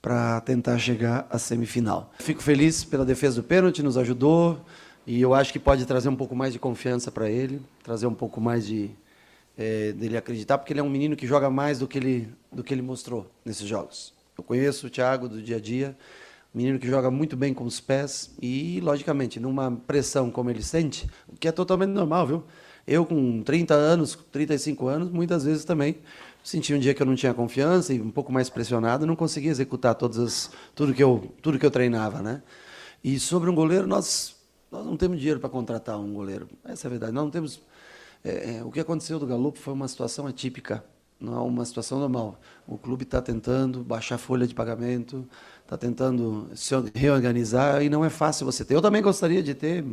para 0.00 0.40
tentar 0.40 0.78
chegar 0.78 1.26
à 1.28 1.38
semifinal. 1.38 2.10
Fico 2.20 2.42
feliz 2.42 2.84
pela 2.84 3.04
defesa 3.04 3.42
do 3.42 3.46
pênalti, 3.46 3.82
nos 3.82 3.98
ajudou 3.98 4.58
e 5.06 5.20
eu 5.20 5.34
acho 5.34 5.52
que 5.52 5.58
pode 5.58 5.84
trazer 5.84 6.08
um 6.08 6.16
pouco 6.16 6.34
mais 6.34 6.54
de 6.54 6.58
confiança 6.58 7.10
para 7.10 7.28
ele, 7.28 7.60
trazer 7.82 8.06
um 8.06 8.14
pouco 8.14 8.40
mais 8.40 8.66
de 8.66 8.90
é, 9.58 9.92
dele 9.92 10.16
acreditar, 10.16 10.56
porque 10.56 10.72
ele 10.72 10.80
é 10.80 10.82
um 10.82 10.88
menino 10.88 11.14
que 11.14 11.26
joga 11.26 11.50
mais 11.50 11.80
do 11.80 11.86
que 11.86 11.98
ele 11.98 12.32
do 12.50 12.64
que 12.64 12.72
ele 12.72 12.80
mostrou 12.80 13.30
nesses 13.44 13.68
jogos. 13.68 14.14
Eu 14.36 14.42
conheço 14.42 14.86
o 14.86 14.90
Thiago 14.90 15.28
do 15.28 15.42
dia 15.42 15.56
a 15.56 15.60
dia, 15.60 15.94
um 16.54 16.58
menino 16.58 16.78
que 16.78 16.88
joga 16.88 17.10
muito 17.10 17.36
bem 17.36 17.52
com 17.52 17.64
os 17.64 17.78
pés 17.78 18.30
e, 18.40 18.80
logicamente, 18.80 19.38
numa 19.38 19.70
pressão 19.70 20.30
como 20.30 20.48
ele 20.48 20.62
sente, 20.62 21.08
o 21.28 21.36
que 21.36 21.46
é 21.46 21.52
totalmente 21.52 21.90
normal, 21.90 22.26
viu? 22.26 22.44
Eu, 22.90 23.06
com 23.06 23.40
30 23.40 23.72
anos, 23.72 24.18
35 24.32 24.88
anos, 24.88 25.10
muitas 25.12 25.44
vezes 25.44 25.64
também 25.64 25.98
senti 26.42 26.74
um 26.74 26.78
dia 26.80 26.92
que 26.92 27.00
eu 27.00 27.06
não 27.06 27.14
tinha 27.14 27.32
confiança 27.32 27.94
e 27.94 28.00
um 28.00 28.10
pouco 28.10 28.32
mais 28.32 28.50
pressionado, 28.50 29.06
não 29.06 29.14
conseguia 29.14 29.48
executar 29.48 29.94
todas 29.94 30.18
as, 30.18 30.50
tudo 30.74 30.92
que 30.92 31.00
eu 31.00 31.32
tudo 31.40 31.56
que 31.56 31.64
eu 31.64 31.70
treinava, 31.70 32.20
né? 32.20 32.42
E 33.04 33.20
sobre 33.20 33.48
um 33.48 33.54
goleiro, 33.54 33.86
nós 33.86 34.34
nós 34.72 34.84
não 34.84 34.96
temos 34.96 35.18
dinheiro 35.18 35.38
para 35.38 35.48
contratar 35.48 36.00
um 36.00 36.12
goleiro. 36.12 36.48
Essa 36.64 36.86
é 36.86 36.88
a 36.88 36.90
verdade. 36.90 37.12
Nós 37.12 37.22
não 37.22 37.30
temos. 37.30 37.62
É, 38.24 38.56
é, 38.56 38.64
o 38.64 38.72
que 38.72 38.80
aconteceu 38.80 39.20
do 39.20 39.26
Galo 39.26 39.54
foi 39.56 39.72
uma 39.72 39.86
situação 39.86 40.26
atípica, 40.26 40.84
não 41.20 41.36
é 41.36 41.40
uma 41.40 41.64
situação 41.64 42.00
normal. 42.00 42.40
O 42.66 42.76
clube 42.76 43.04
está 43.04 43.22
tentando 43.22 43.84
baixar 43.84 44.16
a 44.16 44.18
folha 44.18 44.48
de 44.48 44.54
pagamento, 44.54 45.24
está 45.62 45.76
tentando 45.76 46.50
se 46.56 46.74
reorganizar 46.92 47.84
e 47.84 47.88
não 47.88 48.04
é 48.04 48.10
fácil 48.10 48.44
você 48.44 48.64
ter. 48.64 48.74
Eu 48.74 48.82
também 48.82 49.00
gostaria 49.00 49.44
de 49.44 49.54
ter 49.54 49.84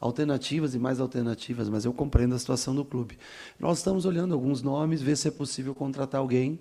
alternativas 0.00 0.74
e 0.74 0.78
mais 0.78 1.00
alternativas, 1.00 1.68
mas 1.68 1.84
eu 1.84 1.92
compreendo 1.92 2.34
a 2.34 2.38
situação 2.38 2.74
do 2.74 2.84
clube. 2.84 3.18
Nós 3.58 3.78
estamos 3.78 4.04
olhando 4.04 4.34
alguns 4.34 4.62
nomes, 4.62 5.02
ver 5.02 5.16
se 5.16 5.28
é 5.28 5.30
possível 5.30 5.74
contratar 5.74 6.20
alguém. 6.20 6.58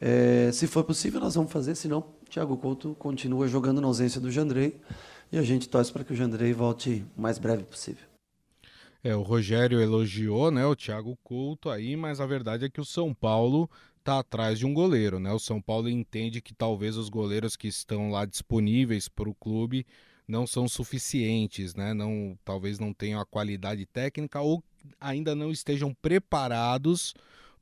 É, 0.00 0.50
se 0.52 0.66
for 0.66 0.82
possível, 0.84 1.20
nós 1.20 1.34
vamos 1.34 1.52
fazer, 1.52 1.74
senão, 1.74 2.04
Thiago 2.28 2.56
Couto 2.56 2.96
continua 2.98 3.46
jogando 3.46 3.80
na 3.80 3.86
ausência 3.86 4.20
do 4.20 4.30
Jandrei 4.30 4.80
e 5.30 5.38
a 5.38 5.42
gente 5.42 5.68
torce 5.68 5.92
para 5.92 6.04
que 6.04 6.12
o 6.12 6.16
Jandrei 6.16 6.52
volte 6.52 7.04
o 7.16 7.20
mais 7.20 7.38
breve 7.38 7.64
possível. 7.64 8.10
É, 9.02 9.14
o 9.16 9.22
Rogério 9.22 9.80
elogiou 9.80 10.50
né, 10.50 10.64
o 10.66 10.76
Thiago 10.76 11.16
Couto 11.22 11.70
aí, 11.70 11.96
mas 11.96 12.20
a 12.20 12.26
verdade 12.26 12.66
é 12.66 12.70
que 12.70 12.80
o 12.80 12.84
São 12.84 13.14
Paulo 13.14 13.68
está 13.98 14.18
atrás 14.18 14.58
de 14.58 14.66
um 14.66 14.74
goleiro. 14.74 15.18
Né? 15.18 15.32
O 15.32 15.38
São 15.38 15.60
Paulo 15.60 15.88
entende 15.88 16.40
que 16.40 16.54
talvez 16.54 16.96
os 16.96 17.08
goleiros 17.08 17.56
que 17.56 17.68
estão 17.68 18.10
lá 18.10 18.24
disponíveis 18.26 19.08
para 19.08 19.28
o 19.28 19.34
clube 19.34 19.86
não 20.30 20.46
são 20.46 20.68
suficientes, 20.68 21.74
né? 21.74 21.92
Não, 21.92 22.38
talvez 22.44 22.78
não 22.78 22.94
tenham 22.94 23.20
a 23.20 23.26
qualidade 23.26 23.84
técnica 23.84 24.40
ou 24.40 24.62
ainda 25.00 25.34
não 25.34 25.50
estejam 25.50 25.92
preparados 25.92 27.14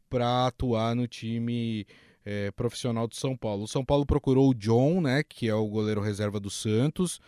para 0.09 0.47
atuar 0.47 0.95
no 0.95 1.09
time 1.09 1.87
é, 2.25 2.51
profissional 2.51 3.09
do 3.09 3.17
São 3.17 3.35
Paulo. 3.35 3.65
O 3.65 3.69
São 3.69 3.83
Paulo 3.83 4.05
procurou 4.05 4.51
o 4.51 4.55
John, 4.55 5.01
né? 5.01 5.23
Que 5.23 5.49
é 5.49 5.55
o 5.55 5.67
goleiro 5.67 6.03
reserva 6.03 6.39
do 6.39 6.51
Santos. 6.51 7.21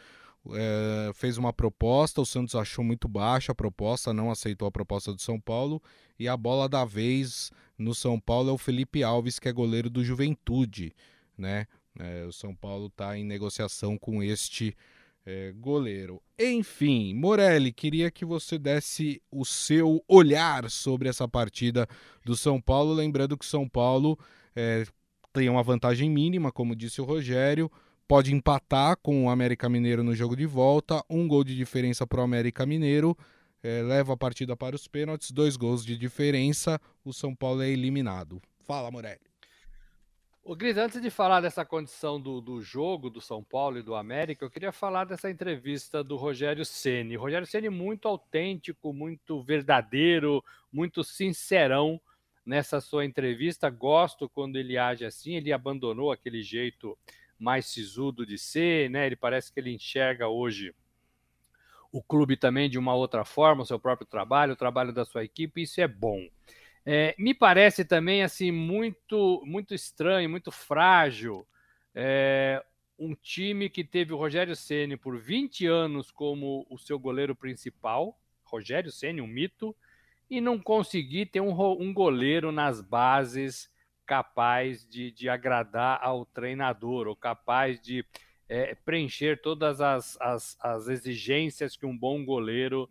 É, 0.52 1.11
fez 1.14 1.38
uma 1.38 1.52
proposta, 1.52 2.20
o 2.20 2.26
Santos 2.26 2.54
achou 2.54 2.85
muito 2.85 3.09
baixa 3.09 3.52
a 3.52 3.54
proposta, 3.54 4.12
não 4.12 4.30
aceitou 4.30 4.68
a 4.68 4.70
proposta 4.70 5.12
do 5.12 5.20
São 5.20 5.38
Paulo, 5.38 5.82
e 6.18 6.26
a 6.26 6.35
bola 6.35 6.66
da 6.66 6.82
vez 6.82 7.50
no 7.76 7.94
São 7.94 8.18
Paulo 8.18 8.49
é 8.49 8.52
o 8.52 8.59
Felipe 8.59 9.02
Alves, 9.02 9.38
que 9.38 9.49
é 9.49 9.52
goleiro 9.52 9.90
do 9.90 10.02
Juventude, 10.02 10.94
né? 11.37 11.66
É, 11.99 12.25
o 12.25 12.32
São 12.32 12.54
Paulo 12.54 12.87
está 12.87 13.18
em 13.18 13.25
negociação 13.25 13.99
com 13.99 14.23
este 14.23 14.75
é, 15.25 15.53
goleiro. 15.53 16.23
Enfim, 16.39 17.15
Morelli, 17.15 17.73
queria 17.73 18.11
que 18.11 18.25
você 18.25 18.59
desse 18.59 19.23
o 19.31 19.45
seu 19.45 20.03
olhar 20.09 20.71
sobre 20.71 21.09
essa 21.09 21.29
partida 21.29 21.87
do 22.25 22.37
São 22.37 22.61
Paulo, 22.61 22.93
lembrando 22.93 23.37
que 23.37 23.45
São 23.45 23.69
Paulo 23.69 24.19
é, 24.55 24.85
tem 25.33 25.49
uma 25.49 25.62
vantagem 25.62 26.11
mínima, 26.11 26.50
como 26.50 26.75
disse 26.75 27.00
o 27.00 27.05
Rogério, 27.05 27.71
pode 28.09 28.35
empatar 28.35 28.97
com 28.97 29.27
o 29.27 29.31
América 29.31 29.69
Mineiro 29.69 30.03
no 30.03 30.15
jogo 30.15 30.35
de 30.35 30.47
volta, 30.47 31.05
um 31.09 31.29
gol 31.29 31.45
de 31.45 31.55
diferença 31.55 32.07
para 32.07 32.21
o 32.21 32.25
América 32.25 32.67
Mineiro, 32.67 33.17
é, 33.62 33.83
leva 33.83 34.15
a 34.15 34.17
partida 34.17 34.57
para 34.57 34.75
os 34.75 34.89
pênaltis, 34.89 35.31
dois 35.31 35.57
gols 35.57 35.85
de 35.85 35.97
diferença, 35.97 36.81
o 37.05 37.12
São 37.12 37.35
Paulo 37.35 37.62
é 37.62 37.69
eliminado. 37.69 38.41
Fala, 38.67 38.91
Morelli. 38.91 39.29
O 40.50 40.57
Gris, 40.57 40.76
antes 40.76 41.00
de 41.00 41.11
falar 41.11 41.40
dessa 41.40 41.64
condição 41.64 42.21
do, 42.21 42.40
do 42.40 42.61
jogo 42.61 43.09
do 43.09 43.21
São 43.21 43.40
Paulo 43.40 43.78
e 43.78 43.85
do 43.85 43.95
América, 43.95 44.45
eu 44.45 44.50
queria 44.50 44.73
falar 44.73 45.04
dessa 45.04 45.30
entrevista 45.30 46.02
do 46.02 46.16
Rogério 46.16 46.64
Ceni. 46.64 47.14
Rogério 47.14 47.47
Ceni 47.47 47.69
muito 47.69 48.09
autêntico, 48.09 48.92
muito 48.92 49.40
verdadeiro, 49.45 50.42
muito 50.73 51.04
sincerão 51.04 52.00
nessa 52.45 52.80
sua 52.80 53.04
entrevista. 53.04 53.71
Gosto 53.71 54.28
quando 54.28 54.57
ele 54.57 54.76
age 54.76 55.04
assim. 55.04 55.37
Ele 55.37 55.52
abandonou 55.52 56.11
aquele 56.11 56.42
jeito 56.42 56.99
mais 57.38 57.66
sisudo 57.66 58.26
de 58.26 58.37
ser, 58.37 58.90
né? 58.90 59.07
Ele 59.07 59.14
parece 59.14 59.52
que 59.52 59.61
ele 59.61 59.73
enxerga 59.73 60.26
hoje 60.26 60.75
o 61.92 62.02
clube 62.02 62.37
também 62.37 62.69
de 62.69 62.76
uma 62.76 62.92
outra 62.92 63.25
forma, 63.25 63.62
o 63.62 63.66
seu 63.66 63.78
próprio 63.78 64.04
trabalho, 64.04 64.54
o 64.54 64.57
trabalho 64.57 64.92
da 64.92 65.04
sua 65.04 65.23
equipe. 65.23 65.62
Isso 65.62 65.80
é 65.80 65.87
bom. 65.87 66.26
É, 66.84 67.14
me 67.18 67.34
parece 67.34 67.84
também 67.84 68.22
assim 68.22 68.50
muito 68.50 69.42
muito 69.44 69.75
estranho, 69.75 70.30
muito 70.30 70.50
frágil. 70.50 71.46
É, 71.94 72.64
um 72.99 73.14
time 73.14 73.70
que 73.70 73.82
teve 73.82 74.12
o 74.12 74.16
Rogério 74.16 74.54
Ceni 74.54 74.96
por 74.96 75.18
20 75.18 75.66
anos 75.66 76.10
como 76.10 76.66
o 76.70 76.78
seu 76.78 76.99
goleiro 76.99 77.34
principal, 77.34 78.18
Rogério 78.44 78.92
Ceni, 78.92 79.20
um 79.20 79.26
mito, 79.26 79.75
e 80.28 80.40
não 80.40 80.58
conseguir 80.58 81.26
ter 81.26 81.40
um, 81.40 81.58
um 81.80 81.92
goleiro 81.92 82.52
nas 82.52 82.80
bases 82.80 83.70
capaz 84.04 84.87
de, 84.87 85.10
de, 85.12 85.28
agradar 85.28 85.99
ao 86.02 86.26
treinador, 86.26 87.06
ou 87.06 87.16
capaz 87.16 87.80
de 87.80 88.04
é, 88.49 88.75
preencher 88.75 89.40
todas 89.40 89.80
as, 89.80 90.20
as, 90.20 90.56
as 90.60 90.88
exigências 90.88 91.76
que 91.76 91.87
um 91.87 91.96
bom 91.96 92.25
goleiro 92.25 92.90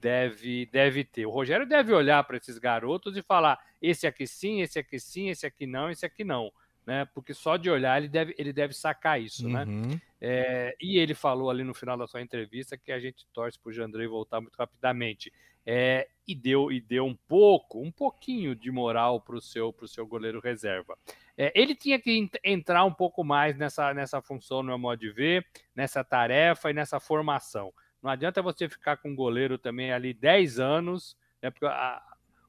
deve, 0.00 0.66
deve 0.66 1.04
ter. 1.04 1.26
O 1.26 1.30
Rogério 1.30 1.66
deve 1.66 1.92
olhar 1.92 2.24
para 2.24 2.36
esses 2.36 2.58
garotos 2.58 3.16
e 3.16 3.22
falar: 3.22 3.58
esse 3.80 4.06
aqui 4.06 4.26
sim, 4.26 4.62
esse 4.62 4.78
aqui 4.78 4.98
sim, 4.98 5.28
esse 5.28 5.46
aqui 5.46 5.66
não, 5.66 5.90
esse 5.90 6.06
aqui 6.06 6.24
não. 6.24 6.50
Né? 6.86 7.04
Porque 7.14 7.34
só 7.34 7.56
de 7.56 7.70
olhar 7.70 7.98
ele 7.98 8.08
deve, 8.08 8.34
ele 8.38 8.52
deve 8.52 8.74
sacar 8.74 9.20
isso. 9.20 9.48
Né? 9.48 9.64
Uhum. 9.64 9.88
Né? 9.88 10.00
É, 10.20 10.76
e 10.80 10.98
ele 10.98 11.14
falou 11.14 11.50
ali 11.50 11.62
no 11.62 11.74
final 11.74 11.96
da 11.96 12.06
sua 12.06 12.22
entrevista 12.22 12.76
que 12.76 12.90
a 12.90 12.98
gente 12.98 13.26
torce 13.32 13.58
para 13.58 13.70
o 13.70 13.72
Jandrei 13.72 14.06
voltar 14.06 14.40
muito 14.40 14.56
rapidamente. 14.56 15.32
É, 15.66 16.08
e, 16.26 16.34
deu, 16.34 16.72
e 16.72 16.80
deu 16.80 17.04
um 17.04 17.14
pouco, 17.28 17.80
um 17.82 17.92
pouquinho 17.92 18.56
de 18.56 18.70
moral 18.70 19.20
para 19.20 19.36
o 19.36 19.40
seu, 19.42 19.72
pro 19.72 19.86
seu 19.86 20.06
goleiro 20.06 20.40
reserva. 20.40 20.96
É, 21.36 21.52
ele 21.54 21.74
tinha 21.74 22.00
que 22.00 22.28
entrar 22.42 22.84
um 22.84 22.92
pouco 22.92 23.22
mais 23.22 23.56
nessa, 23.56 23.92
nessa 23.92 24.22
função, 24.22 24.62
no 24.62 24.68
meu 24.68 24.78
modo 24.78 24.98
de 24.98 25.10
ver, 25.10 25.46
nessa 25.76 26.02
tarefa 26.02 26.70
e 26.70 26.74
nessa 26.74 26.98
formação. 26.98 27.72
Não 28.02 28.10
adianta 28.10 28.42
você 28.42 28.68
ficar 28.68 28.96
com 28.96 29.12
o 29.12 29.16
goleiro 29.16 29.58
também 29.58 29.92
ali 29.92 30.14
10 30.14 30.58
anos, 30.58 31.16
né? 31.42 31.50
Porque 31.50 31.66
a, 31.66 32.02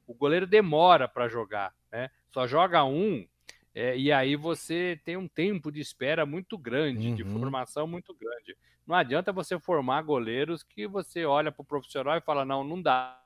o 0.06 0.14
goleiro 0.14 0.46
demora 0.46 1.08
para 1.08 1.28
jogar, 1.28 1.74
né? 1.90 2.10
Só 2.30 2.46
joga 2.46 2.84
um 2.84 3.26
É, 3.74 3.96
e 3.96 4.12
aí 4.12 4.36
você 4.36 5.00
tem 5.04 5.16
um 5.16 5.26
tempo 5.28 5.72
de 5.72 5.80
espera 5.80 6.26
muito 6.26 6.58
grande, 6.58 7.08
uhum. 7.08 7.14
de 7.14 7.24
formação 7.24 7.86
muito 7.86 8.14
grande. 8.14 8.56
Não 8.86 8.94
adianta 8.94 9.32
você 9.32 9.58
formar 9.58 10.02
goleiros 10.02 10.62
que 10.62 10.86
você 10.86 11.24
olha 11.24 11.50
para 11.50 11.62
o 11.62 11.64
profissional 11.64 12.16
e 12.16 12.20
fala, 12.20 12.44
não, 12.44 12.62
não 12.64 12.82
dá. 12.82 13.21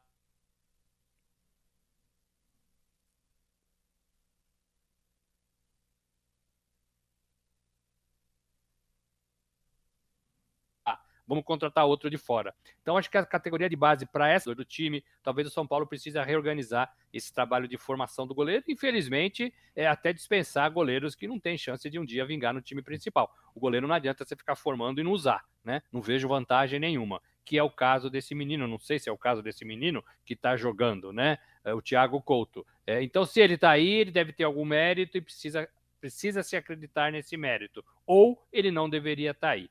Vamos 11.27 11.45
contratar 11.45 11.87
outro 11.87 12.09
de 12.09 12.17
fora. 12.17 12.55
Então, 12.83 12.97
acho 12.97 13.11
que 13.11 13.19
a 13.19 13.27
categoria 13.27 13.69
de 13.69 13.77
base 13.77 14.07
para 14.07 14.29
essa 14.29 14.55
do 14.55 14.65
time, 14.65 15.05
talvez 15.23 15.49
o 15.49 15.51
São 15.51 15.67
Paulo 15.67 15.87
precise 15.87 16.19
reorganizar 16.23 16.91
esse 17.13 17.33
trabalho 17.33 17.67
de 17.67 17.77
formação 17.77 18.27
do 18.27 18.35
goleiro. 18.35 18.65
Infelizmente, 18.69 19.53
é 19.75 19.87
até 19.87 20.13
dispensar 20.13 20.71
goleiros 20.71 21.15
que 21.15 21.27
não 21.27 21.39
têm 21.39 21.59
chance 21.59 21.89
de 21.89 21.99
um 21.99 22.05
dia 22.05 22.25
vingar 22.25 22.55
no 22.55 22.63
time 22.63 22.83
principal. 22.83 23.33
O 23.55 23.61
goleiro 23.61 23.87
não 23.87 23.95
adianta 23.95 24.25
você 24.25 24.37
ficar 24.37 24.55
formando 24.55 25.01
e 25.01 25.05
não 25.05 25.13
usar, 25.13 25.45
né? 25.65 25.83
Não 25.93 26.01
vejo 26.01 26.29
vantagem 26.29 26.79
nenhuma. 26.79 27.21
Que 27.45 27.57
é 27.57 27.63
o 27.63 27.71
caso 27.71 28.11
desse 28.11 28.35
menino, 28.35 28.67
não 28.67 28.79
sei 28.79 28.99
se 28.99 29.09
é 29.09 29.13
o 29.13 29.19
caso 29.19 29.43
desse 29.43 29.65
menino 29.65 30.05
que 30.25 30.35
está 30.35 30.57
jogando, 30.57 31.13
né? 31.13 31.39
É 31.65 31.73
o 31.73 31.81
Thiago 31.81 32.21
Couto. 32.21 32.67
É, 32.87 33.03
então, 33.03 33.25
se 33.25 33.41
ele 33.41 33.55
está 33.55 33.71
aí, 33.71 33.89
ele 33.89 34.11
deve 34.11 34.33
ter 34.33 34.45
algum 34.45 34.65
mérito 34.65 35.17
e 35.17 35.21
precisa, 35.21 35.69
precisa 36.01 36.43
se 36.43 36.57
acreditar 36.57 37.11
nesse 37.11 37.37
mérito. 37.37 37.85
Ou 38.07 38.41
ele 38.53 38.71
não 38.71 38.91
deveria 38.91 39.31
estar 39.31 39.49
tá 39.49 39.53
aí. 39.53 39.71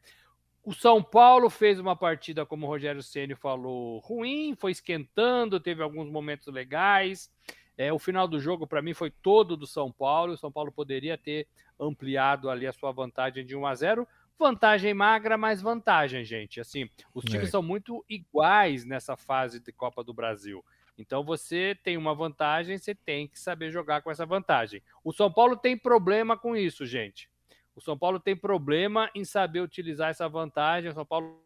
O 0.66 0.74
São 0.74 1.02
Paulo 1.02 1.48
fez 1.48 1.80
uma 1.80 1.96
partida, 1.96 2.44
como 2.44 2.66
o 2.66 2.70
Rogério 2.70 3.04
Ceni 3.04 3.36
falou, 3.36 4.00
ruim, 4.00 4.56
foi 4.58 4.72
esquentando, 4.72 5.60
teve 5.60 5.84
alguns 5.84 6.10
momentos 6.10 6.48
legais. 6.52 7.32
É, 7.78 7.94
o 7.94 8.00
final 8.00 8.28
do 8.28 8.40
jogo, 8.40 8.66
para 8.66 8.82
mim, 8.82 8.96
foi 8.96 9.12
todo 9.12 9.56
do 9.56 9.68
São 9.68 9.92
Paulo. 9.92 10.34
O 10.34 10.38
São 10.38 10.52
Paulo 10.52 10.72
poderia 10.72 11.20
ter 11.20 11.48
ampliado 11.80 12.50
ali 12.50 12.66
a 12.66 12.74
sua 12.74 12.92
vantagem 12.92 13.46
de 13.46 13.56
1 13.56 13.64
a 13.64 13.76
0. 13.76 14.08
Vantagem 14.40 14.92
magra, 14.92 15.38
mas 15.38 15.62
vantagem, 15.62 16.26
gente. 16.26 16.60
Assim, 16.60 16.90
os 17.14 17.24
times 17.24 17.50
é. 17.50 17.52
são 17.52 17.62
muito 17.62 18.04
iguais 18.10 18.84
nessa 18.86 19.16
fase 19.16 19.60
de 19.60 19.72
Copa 19.72 20.04
do 20.04 20.16
Brasil. 20.16 20.66
Então 20.98 21.24
você 21.24 21.78
tem 21.84 21.96
uma 21.96 22.16
vantagem, 22.16 22.80
você 22.80 22.96
tem 22.96 23.28
que 23.28 23.40
saber 23.40 23.70
jogar 23.70 24.02
com 24.02 24.10
essa 24.10 24.26
vantagem. 24.26 24.82
O 25.04 25.14
São 25.14 25.32
Paulo 25.32 25.56
tem 25.56 25.78
problema 25.78 26.36
com 26.36 26.56
isso, 26.56 26.88
gente. 26.88 27.30
O 27.76 27.82
São 27.82 27.98
Paulo 27.98 28.20
tem 28.20 28.36
problema 28.36 29.10
em 29.14 29.26
saber 29.26 29.60
utilizar 29.60 30.10
essa 30.10 30.30
vantagem. 30.30 30.90
O 30.90 30.94
São 30.94 31.06
Paulo 31.06 31.44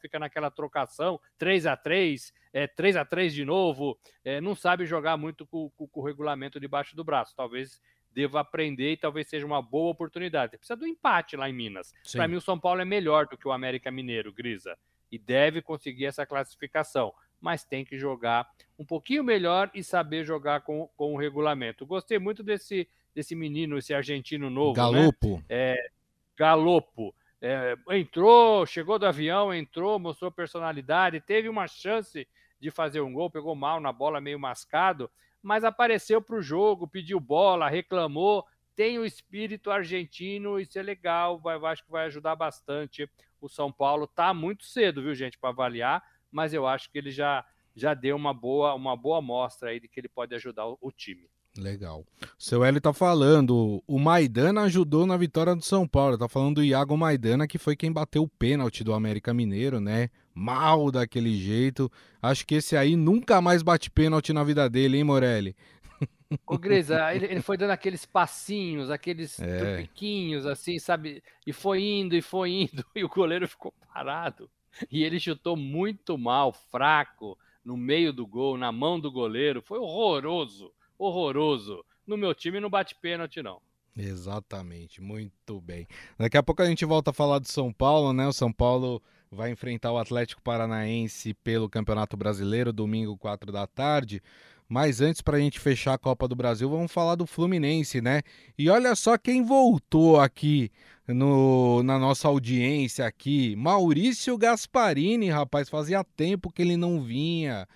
fica 0.00 0.18
naquela 0.18 0.50
trocação, 0.50 1.20
3 1.38 1.66
a 1.66 1.76
3 1.76 2.32
é, 2.54 2.68
3 2.68 2.96
a 2.96 3.04
3 3.04 3.34
de 3.34 3.44
novo, 3.44 3.98
é, 4.24 4.40
não 4.40 4.54
sabe 4.54 4.86
jogar 4.86 5.16
muito 5.16 5.44
com, 5.44 5.68
com, 5.70 5.88
com, 5.88 6.00
o 6.00 6.04
regulamento 6.04 6.60
debaixo 6.60 6.94
do 6.94 7.02
braço. 7.02 7.34
Talvez 7.36 7.82
deva 8.12 8.40
aprender 8.40 8.92
e 8.92 8.96
talvez 8.96 9.28
seja 9.28 9.44
uma 9.44 9.60
boa 9.60 9.90
oportunidade. 9.90 10.56
Precisa 10.56 10.76
do 10.76 10.86
empate 10.86 11.36
lá 11.36 11.50
em 11.50 11.52
Minas. 11.52 11.92
Para 12.12 12.28
mim, 12.28 12.36
o 12.36 12.40
São 12.40 12.58
Paulo 12.58 12.80
é 12.80 12.84
melhor 12.84 13.26
do 13.26 13.36
que 13.36 13.48
o 13.48 13.52
América 13.52 13.90
Mineiro, 13.90 14.32
Grisa, 14.32 14.78
e 15.10 15.18
deve 15.18 15.60
conseguir 15.60 16.06
essa 16.06 16.24
classificação. 16.24 17.12
Mas 17.40 17.64
tem 17.64 17.84
que 17.84 17.98
jogar 17.98 18.48
um 18.78 18.84
pouquinho 18.84 19.24
melhor 19.24 19.68
e 19.74 19.82
saber 19.82 20.24
jogar 20.24 20.60
com, 20.60 20.88
com 20.96 21.12
o 21.12 21.18
regulamento. 21.18 21.84
Gostei 21.84 22.20
muito 22.20 22.44
desse 22.44 22.88
desse 23.14 23.34
menino, 23.34 23.78
esse 23.78 23.94
argentino 23.94 24.50
novo. 24.50 24.70
Né? 24.70 24.76
Galopo. 24.76 25.36
Né? 25.36 25.44
É, 25.48 25.88
Galopo. 26.36 27.14
É, 27.40 27.76
entrou, 27.90 28.64
chegou 28.64 28.98
do 28.98 29.06
avião, 29.06 29.52
entrou, 29.52 29.98
mostrou 29.98 30.30
personalidade, 30.30 31.20
teve 31.20 31.48
uma 31.48 31.68
chance 31.68 32.26
de 32.58 32.70
fazer 32.70 33.02
um 33.02 33.12
gol, 33.12 33.28
pegou 33.28 33.54
mal 33.54 33.78
na 33.80 33.92
bola, 33.92 34.20
meio 34.20 34.40
mascado, 34.40 35.10
mas 35.42 35.62
apareceu 35.62 36.22
para 36.22 36.36
o 36.36 36.42
jogo, 36.42 36.88
pediu 36.88 37.20
bola, 37.20 37.68
reclamou. 37.68 38.46
Tem 38.74 38.98
o 38.98 39.04
espírito 39.04 39.70
argentino, 39.70 40.58
isso 40.58 40.78
é 40.78 40.82
legal, 40.82 41.38
vai, 41.38 41.56
acho 41.70 41.84
que 41.84 41.90
vai 41.90 42.06
ajudar 42.06 42.34
bastante. 42.34 43.08
O 43.40 43.48
São 43.48 43.70
Paulo 43.70 44.06
tá 44.06 44.32
muito 44.32 44.64
cedo, 44.64 45.02
viu, 45.02 45.14
gente, 45.14 45.38
para 45.38 45.50
avaliar, 45.50 46.02
mas 46.32 46.54
eu 46.54 46.66
acho 46.66 46.90
que 46.90 46.98
ele 46.98 47.10
já 47.10 47.44
já 47.76 47.92
deu 47.92 48.14
uma 48.14 48.32
boa 48.32 48.72
uma 48.72 48.96
boa 48.96 49.18
amostra 49.18 49.70
aí 49.70 49.80
de 49.80 49.88
que 49.88 49.98
ele 50.00 50.08
pode 50.08 50.34
ajudar 50.34 50.66
o, 50.66 50.78
o 50.80 50.90
time. 50.90 51.28
Legal. 51.56 52.04
Seu 52.36 52.64
Hélio 52.64 52.80
tá 52.80 52.92
falando, 52.92 53.82
o 53.86 53.98
Maidana 53.98 54.62
ajudou 54.62 55.06
na 55.06 55.16
vitória 55.16 55.54
do 55.54 55.62
São 55.62 55.86
Paulo. 55.86 56.18
Tá 56.18 56.28
falando 56.28 56.56
do 56.56 56.64
Iago 56.64 56.96
Maidana, 56.96 57.46
que 57.46 57.58
foi 57.58 57.76
quem 57.76 57.92
bateu 57.92 58.24
o 58.24 58.28
pênalti 58.28 58.82
do 58.82 58.92
América 58.92 59.32
Mineiro, 59.32 59.80
né? 59.80 60.10
Mal 60.34 60.90
daquele 60.90 61.36
jeito. 61.36 61.90
Acho 62.20 62.44
que 62.44 62.56
esse 62.56 62.76
aí 62.76 62.96
nunca 62.96 63.40
mais 63.40 63.62
bate 63.62 63.88
pênalti 63.88 64.32
na 64.32 64.42
vida 64.42 64.68
dele, 64.68 64.96
hein, 64.96 65.04
Morelli? 65.04 65.54
Ô, 66.44 66.58
Grisa, 66.58 67.14
ele, 67.14 67.26
ele, 67.26 67.40
foi 67.40 67.56
dando 67.56 67.70
aqueles 67.70 68.04
passinhos, 68.04 68.90
aqueles 68.90 69.38
é. 69.38 69.76
piquinhos, 69.76 70.46
assim, 70.46 70.80
sabe? 70.80 71.22
E 71.46 71.52
foi 71.52 71.84
indo, 71.84 72.16
e 72.16 72.22
foi 72.22 72.50
indo, 72.50 72.84
e 72.96 73.04
o 73.04 73.08
goleiro 73.08 73.46
ficou 73.46 73.72
parado. 73.92 74.50
E 74.90 75.04
ele 75.04 75.20
chutou 75.20 75.56
muito 75.56 76.18
mal, 76.18 76.52
fraco, 76.52 77.38
no 77.64 77.76
meio 77.76 78.12
do 78.12 78.26
gol, 78.26 78.58
na 78.58 78.72
mão 78.72 78.98
do 78.98 79.12
goleiro. 79.12 79.62
Foi 79.62 79.78
horroroso 79.78 80.72
horroroso. 81.04 81.84
No 82.06 82.16
meu 82.16 82.34
time 82.34 82.60
não 82.60 82.70
bate 82.70 82.94
pênalti, 82.94 83.42
não. 83.42 83.60
Exatamente, 83.96 85.00
muito 85.00 85.60
bem. 85.60 85.86
Daqui 86.18 86.36
a 86.36 86.42
pouco 86.42 86.62
a 86.62 86.66
gente 86.66 86.84
volta 86.84 87.10
a 87.10 87.14
falar 87.14 87.38
do 87.38 87.48
São 87.48 87.72
Paulo, 87.72 88.12
né? 88.12 88.26
O 88.26 88.32
São 88.32 88.52
Paulo 88.52 89.00
vai 89.30 89.50
enfrentar 89.50 89.92
o 89.92 89.98
Atlético 89.98 90.42
Paranaense 90.42 91.34
pelo 91.34 91.68
Campeonato 91.68 92.16
Brasileiro, 92.16 92.72
domingo, 92.72 93.16
4 93.16 93.52
da 93.52 93.66
tarde. 93.66 94.20
Mas 94.68 95.00
antes, 95.00 95.20
para 95.20 95.36
a 95.36 95.40
gente 95.40 95.60
fechar 95.60 95.94
a 95.94 95.98
Copa 95.98 96.26
do 96.26 96.34
Brasil, 96.34 96.68
vamos 96.68 96.90
falar 96.90 97.14
do 97.14 97.26
Fluminense, 97.26 98.00
né? 98.00 98.22
E 98.58 98.68
olha 98.70 98.94
só 98.96 99.16
quem 99.18 99.44
voltou 99.44 100.18
aqui 100.18 100.70
no, 101.06 101.82
na 101.82 101.98
nossa 101.98 102.28
audiência 102.28 103.06
aqui. 103.06 103.54
Maurício 103.56 104.36
Gasparini, 104.38 105.28
rapaz, 105.28 105.68
fazia 105.68 106.02
tempo 106.02 106.50
que 106.50 106.62
ele 106.62 106.76
não 106.76 107.00
vinha. 107.00 107.68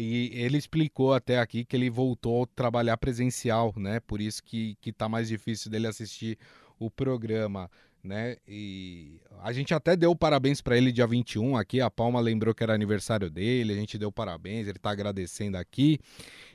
E 0.00 0.30
ele 0.32 0.56
explicou 0.56 1.12
até 1.12 1.40
aqui 1.40 1.64
que 1.64 1.74
ele 1.74 1.90
voltou 1.90 2.44
a 2.44 2.46
trabalhar 2.54 2.96
presencial, 2.96 3.74
né? 3.76 3.98
Por 3.98 4.20
isso 4.20 4.40
que, 4.44 4.76
que 4.80 4.92
tá 4.92 5.08
mais 5.08 5.26
difícil 5.26 5.68
dele 5.68 5.88
assistir 5.88 6.38
o 6.78 6.88
programa, 6.88 7.68
né? 8.02 8.36
E 8.46 9.20
a 9.42 9.52
gente 9.52 9.74
até 9.74 9.96
deu 9.96 10.14
parabéns 10.14 10.60
para 10.60 10.76
ele 10.76 10.92
dia 10.92 11.04
21 11.04 11.56
aqui, 11.56 11.80
a 11.80 11.90
Palma 11.90 12.20
lembrou 12.20 12.54
que 12.54 12.62
era 12.62 12.72
aniversário 12.72 13.28
dele, 13.28 13.72
a 13.72 13.76
gente 13.76 13.98
deu 13.98 14.12
parabéns, 14.12 14.68
ele 14.68 14.78
tá 14.78 14.90
agradecendo 14.90 15.56
aqui. 15.56 15.98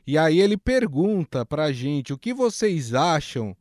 E 0.08 0.18
aí 0.18 0.40
ele 0.40 0.56
pergunta 0.56 1.46
pra 1.46 1.70
gente 1.74 2.14
o 2.14 2.18
que 2.18 2.34
vocês 2.34 2.94
acham 2.94 3.54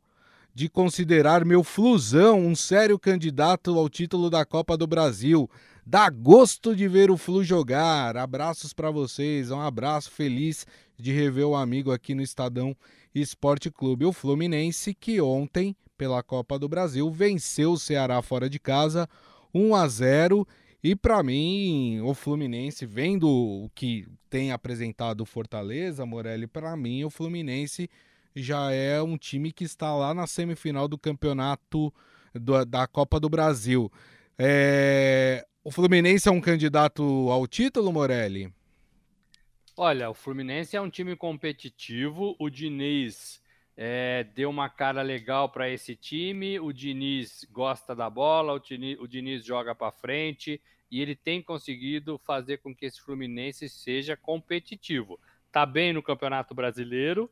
de 0.55 0.69
considerar 0.69 1.43
meu 1.43 1.61
Flusão 1.61 2.39
um 2.39 2.55
sério 2.55 2.97
candidato 2.97 3.77
ao 3.77 3.89
título 3.89 4.29
da 4.29 4.45
Copa 4.45 4.77
do 4.77 4.87
Brasil. 4.87 5.49
Dá 5.85 6.09
gosto 6.09 6.73
de 6.73 6.87
ver 6.87 7.11
o 7.11 7.17
Flu 7.17 7.43
jogar. 7.43 8.15
Abraços 8.15 8.71
para 8.71 8.89
vocês. 8.89 9.51
Um 9.51 9.59
abraço 9.59 10.09
feliz 10.11 10.65
de 10.97 11.11
rever 11.11 11.45
o 11.45 11.55
amigo 11.55 11.91
aqui 11.91 12.15
no 12.15 12.21
Estadão 12.21 12.75
Esporte 13.13 13.69
Clube. 13.69 14.05
O 14.05 14.13
Fluminense 14.13 14.93
que 14.93 15.19
ontem, 15.19 15.75
pela 15.97 16.23
Copa 16.23 16.57
do 16.57 16.69
Brasil, 16.69 17.11
venceu 17.11 17.73
o 17.73 17.77
Ceará 17.77 18.21
fora 18.21 18.49
de 18.49 18.59
casa 18.59 19.09
1 19.53 19.75
a 19.75 19.87
0 19.87 20.47
e 20.81 20.95
para 20.95 21.21
mim, 21.21 21.99
o 22.01 22.13
Fluminense, 22.13 22.85
vendo 22.85 23.29
o 23.29 23.69
que 23.73 24.05
tem 24.29 24.51
apresentado 24.51 25.21
o 25.21 25.25
Fortaleza, 25.25 26.05
Morelli, 26.05 26.45
para 26.47 26.75
mim 26.75 27.05
o 27.05 27.09
Fluminense 27.09 27.89
já 28.35 28.71
é 28.71 29.01
um 29.01 29.17
time 29.17 29.51
que 29.51 29.63
está 29.63 29.95
lá 29.95 30.13
na 30.13 30.27
semifinal 30.27 30.87
do 30.87 30.97
campeonato 30.97 31.93
da 32.67 32.87
Copa 32.87 33.19
do 33.19 33.29
Brasil. 33.29 33.91
É, 34.37 35.45
o 35.63 35.71
Fluminense 35.71 36.27
é 36.27 36.31
um 36.31 36.41
candidato 36.41 37.03
ao 37.29 37.47
título, 37.47 37.91
Morelli? 37.91 38.53
Olha, 39.75 40.09
o 40.09 40.13
Fluminense 40.13 40.75
é 40.75 40.81
um 40.81 40.89
time 40.89 41.15
competitivo. 41.15 42.35
O 42.39 42.49
Diniz 42.49 43.41
é, 43.75 44.23
deu 44.35 44.49
uma 44.49 44.69
cara 44.69 45.01
legal 45.01 45.49
para 45.49 45.69
esse 45.69 45.95
time. 45.95 46.59
O 46.59 46.71
Diniz 46.71 47.45
gosta 47.51 47.95
da 47.95 48.09
bola, 48.09 48.53
o 48.53 48.59
Diniz, 48.59 48.99
o 48.99 49.07
Diniz 49.07 49.45
joga 49.45 49.73
para 49.73 49.91
frente 49.91 50.61
e 50.91 51.01
ele 51.01 51.15
tem 51.15 51.41
conseguido 51.41 52.19
fazer 52.23 52.57
com 52.57 52.75
que 52.75 52.85
esse 52.85 53.01
Fluminense 53.01 53.67
seja 53.67 54.15
competitivo. 54.15 55.19
Tá 55.51 55.65
bem 55.65 55.91
no 55.91 56.03
Campeonato 56.03 56.53
Brasileiro 56.53 57.29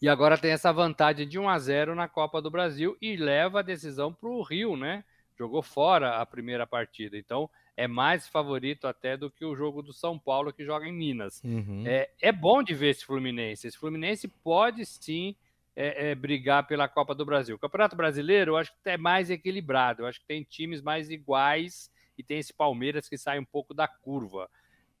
e 0.00 0.08
agora 0.08 0.38
tem 0.38 0.52
essa 0.52 0.72
vantagem 0.72 1.26
de 1.26 1.38
1 1.38 1.48
a 1.48 1.58
0 1.58 1.94
na 1.94 2.08
Copa 2.08 2.40
do 2.40 2.50
Brasil 2.50 2.96
e 3.00 3.16
leva 3.16 3.60
a 3.60 3.62
decisão 3.62 4.12
para 4.12 4.28
o 4.28 4.42
Rio, 4.42 4.76
né? 4.76 5.04
Jogou 5.38 5.62
fora 5.62 6.16
a 6.16 6.26
primeira 6.26 6.66
partida. 6.66 7.16
Então, 7.16 7.48
é 7.76 7.86
mais 7.86 8.26
favorito 8.26 8.88
até 8.88 9.16
do 9.16 9.30
que 9.30 9.44
o 9.44 9.54
jogo 9.54 9.82
do 9.82 9.92
São 9.92 10.18
Paulo, 10.18 10.52
que 10.52 10.64
joga 10.64 10.86
em 10.86 10.92
Minas. 10.92 11.40
Uhum. 11.44 11.84
É, 11.86 12.10
é 12.20 12.32
bom 12.32 12.62
de 12.62 12.74
ver 12.74 12.90
esse 12.90 13.04
Fluminense. 13.04 13.68
Esse 13.68 13.78
Fluminense 13.78 14.26
pode 14.26 14.84
sim 14.84 15.36
é, 15.76 16.10
é, 16.10 16.14
brigar 16.16 16.66
pela 16.66 16.88
Copa 16.88 17.14
do 17.14 17.24
Brasil. 17.24 17.54
O 17.54 17.58
Campeonato 17.58 17.94
Brasileiro, 17.94 18.52
eu 18.52 18.56
acho 18.56 18.72
que 18.72 18.90
é 18.90 18.98
mais 18.98 19.30
equilibrado. 19.30 20.02
Eu 20.02 20.06
acho 20.06 20.18
que 20.20 20.26
tem 20.26 20.42
times 20.42 20.82
mais 20.82 21.08
iguais 21.08 21.88
e 22.18 22.22
tem 22.24 22.40
esse 22.40 22.52
Palmeiras 22.52 23.08
que 23.08 23.16
sai 23.16 23.38
um 23.38 23.44
pouco 23.44 23.72
da 23.72 23.86
curva. 23.86 24.50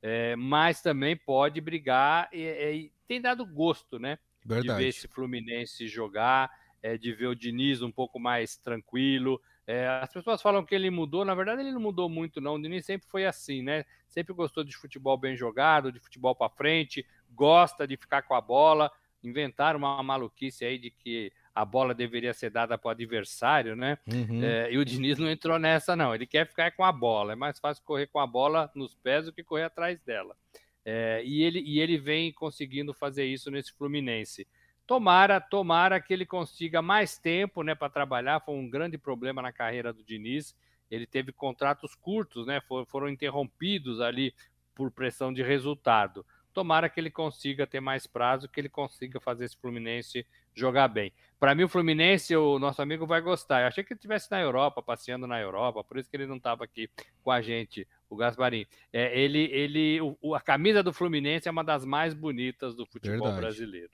É, 0.00 0.36
mas 0.36 0.80
também 0.80 1.16
pode 1.16 1.60
brigar 1.60 2.28
e, 2.32 2.44
e 2.44 2.92
tem 3.08 3.20
dado 3.20 3.44
gosto, 3.44 3.98
né? 3.98 4.20
Verdade. 4.44 4.68
de 4.68 4.84
ver 4.84 4.88
esse 4.88 5.08
Fluminense 5.08 5.88
jogar, 5.88 6.48
é, 6.80 6.96
de 6.96 7.12
ver 7.12 7.26
o 7.26 7.34
Diniz 7.34 7.82
um 7.82 7.90
pouco 7.90 8.20
mais 8.20 8.56
tranquilo. 8.56 9.42
É, 9.68 9.86
as 10.02 10.10
pessoas 10.10 10.40
falam 10.40 10.64
que 10.64 10.74
ele 10.74 10.88
mudou, 10.88 11.26
na 11.26 11.34
verdade 11.34 11.60
ele 11.60 11.72
não 11.72 11.80
mudou 11.80 12.08
muito 12.08 12.40
não. 12.40 12.54
O 12.54 12.62
Diniz 12.62 12.86
sempre 12.86 13.06
foi 13.06 13.26
assim, 13.26 13.62
né? 13.62 13.84
Sempre 14.08 14.32
gostou 14.32 14.64
de 14.64 14.74
futebol 14.74 15.18
bem 15.18 15.36
jogado, 15.36 15.92
de 15.92 16.00
futebol 16.00 16.34
para 16.34 16.48
frente, 16.48 17.04
gosta 17.30 17.86
de 17.86 17.94
ficar 17.94 18.22
com 18.22 18.34
a 18.34 18.40
bola. 18.40 18.90
Inventaram 19.22 19.78
uma 19.78 20.02
maluquice 20.02 20.64
aí 20.64 20.78
de 20.78 20.90
que 20.90 21.30
a 21.54 21.66
bola 21.66 21.94
deveria 21.94 22.32
ser 22.32 22.48
dada 22.48 22.78
para 22.78 22.88
o 22.88 22.90
adversário, 22.92 23.76
né? 23.76 23.98
Uhum. 24.10 24.42
É, 24.42 24.72
e 24.72 24.78
o 24.78 24.84
Diniz 24.86 25.18
não 25.18 25.28
entrou 25.28 25.58
nessa, 25.58 25.94
não. 25.94 26.14
Ele 26.14 26.26
quer 26.26 26.46
ficar 26.46 26.70
com 26.70 26.82
a 26.82 26.90
bola. 26.90 27.34
É 27.34 27.36
mais 27.36 27.58
fácil 27.58 27.84
correr 27.84 28.06
com 28.06 28.20
a 28.20 28.26
bola 28.26 28.70
nos 28.74 28.94
pés 28.94 29.26
do 29.26 29.34
que 29.34 29.44
correr 29.44 29.64
atrás 29.64 30.00
dela. 30.00 30.34
É, 30.82 31.20
e, 31.22 31.42
ele, 31.42 31.60
e 31.60 31.78
ele 31.78 31.98
vem 31.98 32.32
conseguindo 32.32 32.94
fazer 32.94 33.26
isso 33.26 33.50
nesse 33.50 33.74
Fluminense. 33.74 34.48
Tomara, 34.88 35.38
tomara 35.38 36.00
que 36.00 36.14
ele 36.14 36.24
consiga 36.24 36.80
mais 36.80 37.18
tempo 37.18 37.62
né, 37.62 37.74
para 37.74 37.90
trabalhar. 37.90 38.40
Foi 38.40 38.54
um 38.54 38.66
grande 38.66 38.96
problema 38.96 39.42
na 39.42 39.52
carreira 39.52 39.92
do 39.92 40.02
Diniz. 40.02 40.56
Ele 40.90 41.06
teve 41.06 41.30
contratos 41.30 41.94
curtos, 41.94 42.46
né? 42.46 42.62
foram 42.86 43.06
interrompidos 43.06 44.00
ali 44.00 44.34
por 44.74 44.90
pressão 44.90 45.30
de 45.30 45.42
resultado. 45.42 46.24
Tomara 46.54 46.88
que 46.88 46.98
ele 46.98 47.10
consiga 47.10 47.66
ter 47.66 47.80
mais 47.80 48.06
prazo, 48.06 48.48
que 48.48 48.58
ele 48.58 48.70
consiga 48.70 49.20
fazer 49.20 49.44
esse 49.44 49.58
Fluminense 49.58 50.24
jogar 50.54 50.88
bem. 50.88 51.12
Para 51.38 51.54
mim, 51.54 51.64
o 51.64 51.68
Fluminense, 51.68 52.34
o 52.34 52.58
nosso 52.58 52.80
amigo 52.80 53.06
vai 53.06 53.20
gostar. 53.20 53.60
Eu 53.60 53.66
achei 53.66 53.84
que 53.84 53.92
ele 53.92 53.98
estivesse 53.98 54.30
na 54.30 54.40
Europa, 54.40 54.82
passeando 54.82 55.26
na 55.26 55.38
Europa, 55.38 55.84
por 55.84 55.98
isso 55.98 56.08
que 56.08 56.16
ele 56.16 56.26
não 56.26 56.38
estava 56.38 56.64
aqui 56.64 56.88
com 57.22 57.30
a 57.30 57.42
gente, 57.42 57.86
o 58.08 58.16
Gasparim. 58.16 58.66
É, 58.90 59.20
ele, 59.20 59.50
ele, 59.52 60.00
o, 60.22 60.34
a 60.34 60.40
camisa 60.40 60.82
do 60.82 60.94
Fluminense 60.94 61.46
é 61.46 61.50
uma 61.50 61.62
das 61.62 61.84
mais 61.84 62.14
bonitas 62.14 62.74
do 62.74 62.86
futebol 62.86 63.18
Verdade. 63.18 63.40
brasileiro. 63.42 63.90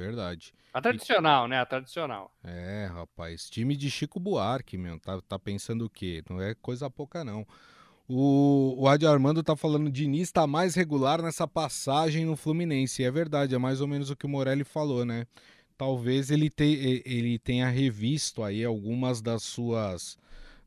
Verdade. 0.00 0.52
A 0.72 0.80
tradicional, 0.80 1.46
e... 1.46 1.50
né? 1.50 1.60
A 1.60 1.66
tradicional. 1.66 2.32
É, 2.44 2.88
rapaz. 2.92 3.50
Time 3.50 3.76
de 3.76 3.90
Chico 3.90 4.20
Buarque, 4.20 4.78
meu. 4.78 4.98
Tá, 5.00 5.20
tá 5.20 5.38
pensando 5.38 5.86
o 5.86 5.90
quê? 5.90 6.22
Não 6.28 6.40
é 6.40 6.54
coisa 6.54 6.88
pouca, 6.88 7.24
não. 7.24 7.46
O, 8.06 8.74
o 8.78 8.88
Adi 8.88 9.06
Armando 9.06 9.42
tá 9.42 9.56
falando, 9.56 9.90
Diniz 9.90 10.30
tá 10.30 10.46
mais 10.46 10.74
regular 10.74 11.20
nessa 11.20 11.46
passagem 11.46 12.24
no 12.24 12.36
Fluminense. 12.36 13.02
E 13.02 13.04
é 13.04 13.10
verdade, 13.10 13.54
é 13.54 13.58
mais 13.58 13.80
ou 13.80 13.88
menos 13.88 14.08
o 14.08 14.16
que 14.16 14.24
o 14.24 14.28
Morelli 14.28 14.64
falou, 14.64 15.04
né? 15.04 15.26
talvez 15.78 16.30
ele, 16.30 16.50
te, 16.50 17.02
ele 17.06 17.38
tenha 17.38 17.68
revisto 17.68 18.42
aí 18.42 18.64
algumas 18.64 19.22
das 19.22 19.44
suas 19.44 20.18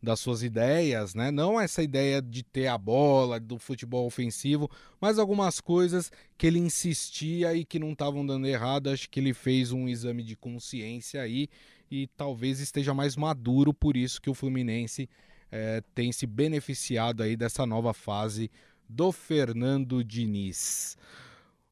das 0.02 0.20
suas 0.20 0.42
ideias, 0.42 1.14
né? 1.14 1.30
Não 1.30 1.60
essa 1.60 1.84
ideia 1.84 2.22
de 2.22 2.44
ter 2.44 2.68
a 2.68 2.78
bola, 2.78 3.40
do 3.40 3.60
futebol 3.60 4.08
ofensivo, 4.08 4.70
mas 5.00 5.20
algumas 5.20 5.62
coisas 5.62 6.12
que 6.38 6.48
ele 6.48 6.60
insistia 6.60 7.54
e 7.54 7.64
que 7.64 7.78
não 7.78 7.92
estavam 7.92 8.26
dando 8.26 8.48
errado. 8.48 8.90
Acho 8.90 9.10
que 9.10 9.20
ele 9.20 9.34
fez 9.34 9.72
um 9.72 9.88
exame 9.88 10.24
de 10.24 10.36
consciência 10.36 11.22
aí 11.22 11.48
e 11.90 12.08
talvez 12.18 12.60
esteja 12.60 12.94
mais 12.94 13.16
maduro, 13.16 13.74
por 13.74 13.96
isso 13.96 14.22
que 14.22 14.30
o 14.30 14.34
Fluminense 14.34 15.10
é, 15.52 15.84
tem 15.94 16.12
se 16.12 16.26
beneficiado 16.26 17.22
aí 17.22 17.36
dessa 17.36 17.66
nova 17.66 17.94
fase 17.94 18.50
do 18.90 19.12
Fernando 19.12 20.04
Diniz. 20.04 20.98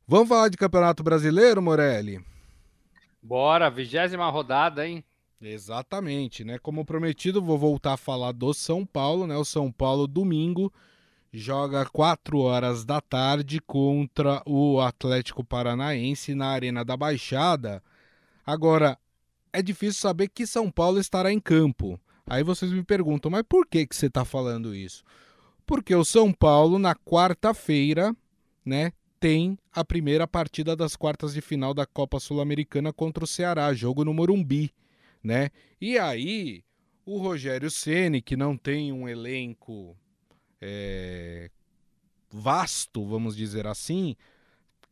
Vamos 0.05 0.27
falar 0.27 0.49
de 0.49 0.57
Campeonato 0.57 1.03
Brasileiro, 1.03 1.61
Morelli? 1.61 2.23
Bora, 3.21 3.69
vigésima 3.69 4.29
rodada, 4.29 4.87
hein? 4.87 5.03
Exatamente, 5.41 6.43
né? 6.43 6.57
Como 6.59 6.83
prometido, 6.83 7.41
vou 7.41 7.57
voltar 7.57 7.93
a 7.93 7.97
falar 7.97 8.33
do 8.33 8.53
São 8.53 8.85
Paulo, 8.85 9.25
né? 9.25 9.37
O 9.37 9.45
São 9.45 9.71
Paulo 9.71 10.05
domingo 10.05 10.71
joga 11.31 11.85
4 11.85 12.39
horas 12.39 12.83
da 12.83 12.99
tarde 12.99 13.61
contra 13.61 14.41
o 14.45 14.81
Atlético 14.81 15.43
Paranaense 15.43 16.35
na 16.35 16.47
Arena 16.47 16.83
da 16.83 16.97
Baixada. 16.97 17.81
Agora, 18.45 18.97
é 19.53 19.61
difícil 19.61 20.01
saber 20.01 20.27
que 20.27 20.45
São 20.45 20.69
Paulo 20.69 20.99
estará 20.99 21.31
em 21.31 21.39
campo. 21.39 21.99
Aí 22.27 22.43
vocês 22.43 22.71
me 22.71 22.83
perguntam, 22.83 23.31
mas 23.31 23.43
por 23.47 23.65
que, 23.65 23.87
que 23.87 23.95
você 23.95 24.07
está 24.07 24.25
falando 24.25 24.75
isso? 24.75 25.03
Porque 25.65 25.95
o 25.95 26.03
São 26.03 26.33
Paulo, 26.33 26.77
na 26.77 26.95
quarta-feira, 26.95 28.15
né, 28.65 28.91
tem 29.19 29.57
a 29.73 29.85
primeira 29.85 30.27
partida 30.27 30.75
das 30.75 30.95
quartas 30.95 31.33
de 31.33 31.41
final 31.41 31.73
da 31.73 31.85
Copa 31.85 32.19
Sul-Americana 32.19 32.91
contra 32.91 33.23
o 33.23 33.27
Ceará, 33.27 33.73
jogo 33.73 34.03
no 34.03 34.13
Morumbi, 34.13 34.73
né? 35.23 35.49
E 35.79 35.97
aí, 35.97 36.63
o 37.05 37.17
Rogério 37.17 37.71
Ceni, 37.71 38.21
que 38.21 38.37
não 38.37 38.55
tem 38.55 38.91
um 38.91 39.07
elenco 39.07 39.97
é, 40.61 41.49
vasto, 42.31 43.05
vamos 43.05 43.35
dizer 43.35 43.65
assim, 43.65 44.15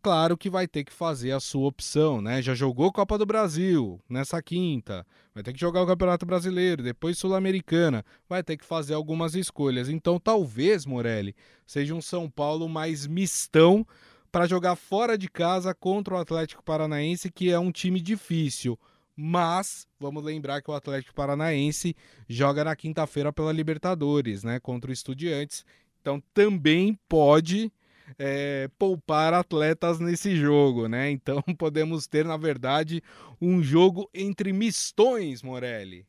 claro 0.01 0.37
que 0.37 0.49
vai 0.49 0.67
ter 0.67 0.83
que 0.83 0.93
fazer 0.93 1.31
a 1.31 1.39
sua 1.39 1.67
opção, 1.67 2.21
né? 2.21 2.41
Já 2.41 2.55
jogou 2.55 2.91
Copa 2.91 3.17
do 3.17 3.25
Brasil 3.25 4.01
nessa 4.09 4.41
quinta, 4.41 5.05
vai 5.33 5.43
ter 5.43 5.53
que 5.53 5.59
jogar 5.59 5.83
o 5.83 5.87
Campeonato 5.87 6.25
Brasileiro, 6.25 6.81
depois 6.81 7.17
Sul-Americana, 7.17 8.03
vai 8.27 8.43
ter 8.43 8.57
que 8.57 8.65
fazer 8.65 8.93
algumas 8.93 9.35
escolhas. 9.35 9.89
Então, 9.89 10.19
talvez, 10.19 10.85
Morelli, 10.85 11.35
seja 11.65 11.93
um 11.93 12.01
São 12.01 12.29
Paulo 12.29 12.67
mais 12.67 13.05
mistão 13.05 13.85
para 14.31 14.47
jogar 14.47 14.75
fora 14.75 15.17
de 15.17 15.29
casa 15.29 15.73
contra 15.73 16.15
o 16.15 16.17
Atlético 16.17 16.63
Paranaense, 16.63 17.31
que 17.31 17.49
é 17.49 17.59
um 17.59 17.71
time 17.71 17.99
difícil. 18.01 18.77
Mas 19.19 19.87
vamos 19.99 20.23
lembrar 20.23 20.61
que 20.61 20.69
o 20.69 20.75
Atlético 20.75 21.15
Paranaense 21.15 21.95
joga 22.29 22.63
na 22.63 22.75
quinta-feira 22.75 23.33
pela 23.33 23.51
Libertadores, 23.51 24.43
né? 24.43 24.59
Contra 24.59 24.91
o 24.91 24.93
Estudiantes. 24.93 25.65
Então 25.99 26.21
também 26.35 26.97
pode 27.09 27.71
é, 28.19 28.69
poupar 28.77 29.33
atletas 29.33 29.99
nesse 29.99 30.35
jogo, 30.35 30.87
né? 30.87 31.09
Então 31.17 31.41
podemos 31.57 32.05
ter, 32.05 32.25
na 32.25 32.37
verdade, 32.37 33.01
um 33.41 33.63
jogo 33.63 34.07
entre 34.13 34.53
mistões, 34.53 35.41
Morelli. 35.41 36.05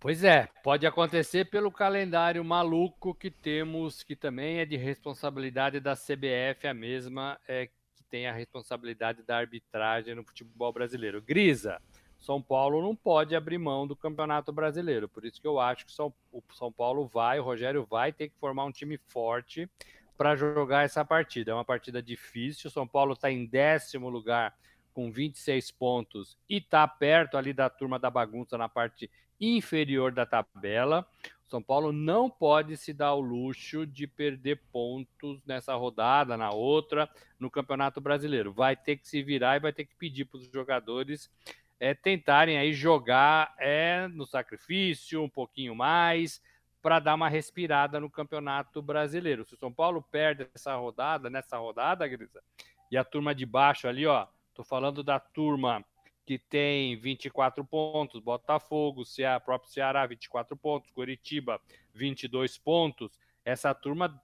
Pois 0.00 0.24
é, 0.24 0.48
pode 0.62 0.86
acontecer 0.86 1.46
pelo 1.46 1.70
calendário 1.70 2.44
maluco 2.44 3.14
que 3.14 3.30
temos, 3.30 4.02
que 4.02 4.14
também 4.14 4.58
é 4.58 4.66
de 4.66 4.76
responsabilidade 4.76 5.80
da 5.80 5.94
CBF, 5.94 6.66
a 6.66 6.74
mesma 6.74 7.38
é, 7.48 7.68
tem 8.10 8.26
a 8.26 8.32
responsabilidade 8.32 9.22
da 9.22 9.36
arbitragem 9.36 10.14
no 10.14 10.24
futebol 10.24 10.72
brasileiro. 10.72 11.20
Grisa, 11.20 11.80
São 12.18 12.40
Paulo 12.40 12.82
não 12.82 12.94
pode 12.94 13.34
abrir 13.34 13.58
mão 13.58 13.86
do 13.86 13.96
Campeonato 13.96 14.52
Brasileiro, 14.52 15.08
por 15.08 15.24
isso 15.24 15.40
que 15.40 15.46
eu 15.46 15.60
acho 15.60 15.86
que 15.86 15.92
São, 15.92 16.12
o 16.32 16.42
São 16.52 16.72
Paulo 16.72 17.06
vai, 17.06 17.38
o 17.38 17.42
Rogério 17.44 17.84
vai 17.84 18.12
ter 18.12 18.28
que 18.28 18.38
formar 18.38 18.64
um 18.64 18.72
time 18.72 18.98
forte 19.08 19.68
para 20.16 20.34
jogar 20.34 20.84
essa 20.84 21.04
partida. 21.04 21.50
É 21.50 21.54
uma 21.54 21.64
partida 21.64 22.02
difícil, 22.02 22.68
o 22.68 22.72
São 22.72 22.86
Paulo 22.86 23.12
está 23.12 23.30
em 23.30 23.44
décimo 23.44 24.08
lugar 24.08 24.56
com 24.94 25.12
26 25.12 25.70
pontos 25.72 26.38
e 26.48 26.56
está 26.56 26.88
perto 26.88 27.36
ali 27.36 27.52
da 27.52 27.68
turma 27.68 27.98
da 27.98 28.08
bagunça 28.08 28.56
na 28.56 28.66
parte 28.66 29.10
inferior 29.40 30.12
da 30.12 30.26
tabela. 30.26 31.06
São 31.46 31.62
Paulo 31.62 31.92
não 31.92 32.28
pode 32.28 32.76
se 32.76 32.92
dar 32.92 33.14
o 33.14 33.20
luxo 33.20 33.86
de 33.86 34.06
perder 34.06 34.60
pontos 34.72 35.40
nessa 35.46 35.74
rodada, 35.74 36.36
na 36.36 36.50
outra, 36.50 37.08
no 37.38 37.50
Campeonato 37.50 38.00
Brasileiro. 38.00 38.52
Vai 38.52 38.74
ter 38.74 38.96
que 38.96 39.08
se 39.08 39.22
virar 39.22 39.56
e 39.56 39.60
vai 39.60 39.72
ter 39.72 39.84
que 39.84 39.94
pedir 39.94 40.24
para 40.24 40.38
os 40.38 40.50
jogadores 40.50 41.30
é, 41.78 41.94
tentarem 41.94 42.58
aí 42.58 42.72
jogar 42.72 43.54
é, 43.58 44.08
no 44.08 44.26
sacrifício 44.26 45.22
um 45.22 45.28
pouquinho 45.28 45.74
mais 45.74 46.42
para 46.82 46.98
dar 46.98 47.14
uma 47.14 47.28
respirada 47.28 48.00
no 48.00 48.10
Campeonato 48.10 48.80
Brasileiro. 48.80 49.44
Se 49.44 49.54
o 49.54 49.58
São 49.58 49.72
Paulo 49.72 50.02
perde 50.02 50.48
essa 50.54 50.74
rodada, 50.74 51.28
nessa 51.28 51.58
rodada, 51.58 52.06
Grisa, 52.06 52.42
e 52.90 52.96
a 52.96 53.04
turma 53.04 53.34
de 53.34 53.44
baixo 53.44 53.88
ali, 53.88 54.06
ó, 54.06 54.26
tô 54.54 54.64
falando 54.64 55.02
da 55.02 55.18
turma 55.18 55.84
que 56.26 56.38
tem 56.38 56.96
24 56.96 57.64
pontos, 57.64 58.20
Botafogo, 58.20 59.04
Ceará, 59.04 59.38
próprio 59.38 59.70
Ceará, 59.70 60.04
24 60.04 60.56
pontos, 60.56 60.90
Curitiba, 60.90 61.60
22 61.94 62.58
pontos. 62.58 63.12
Essa 63.44 63.72
turma, 63.72 64.20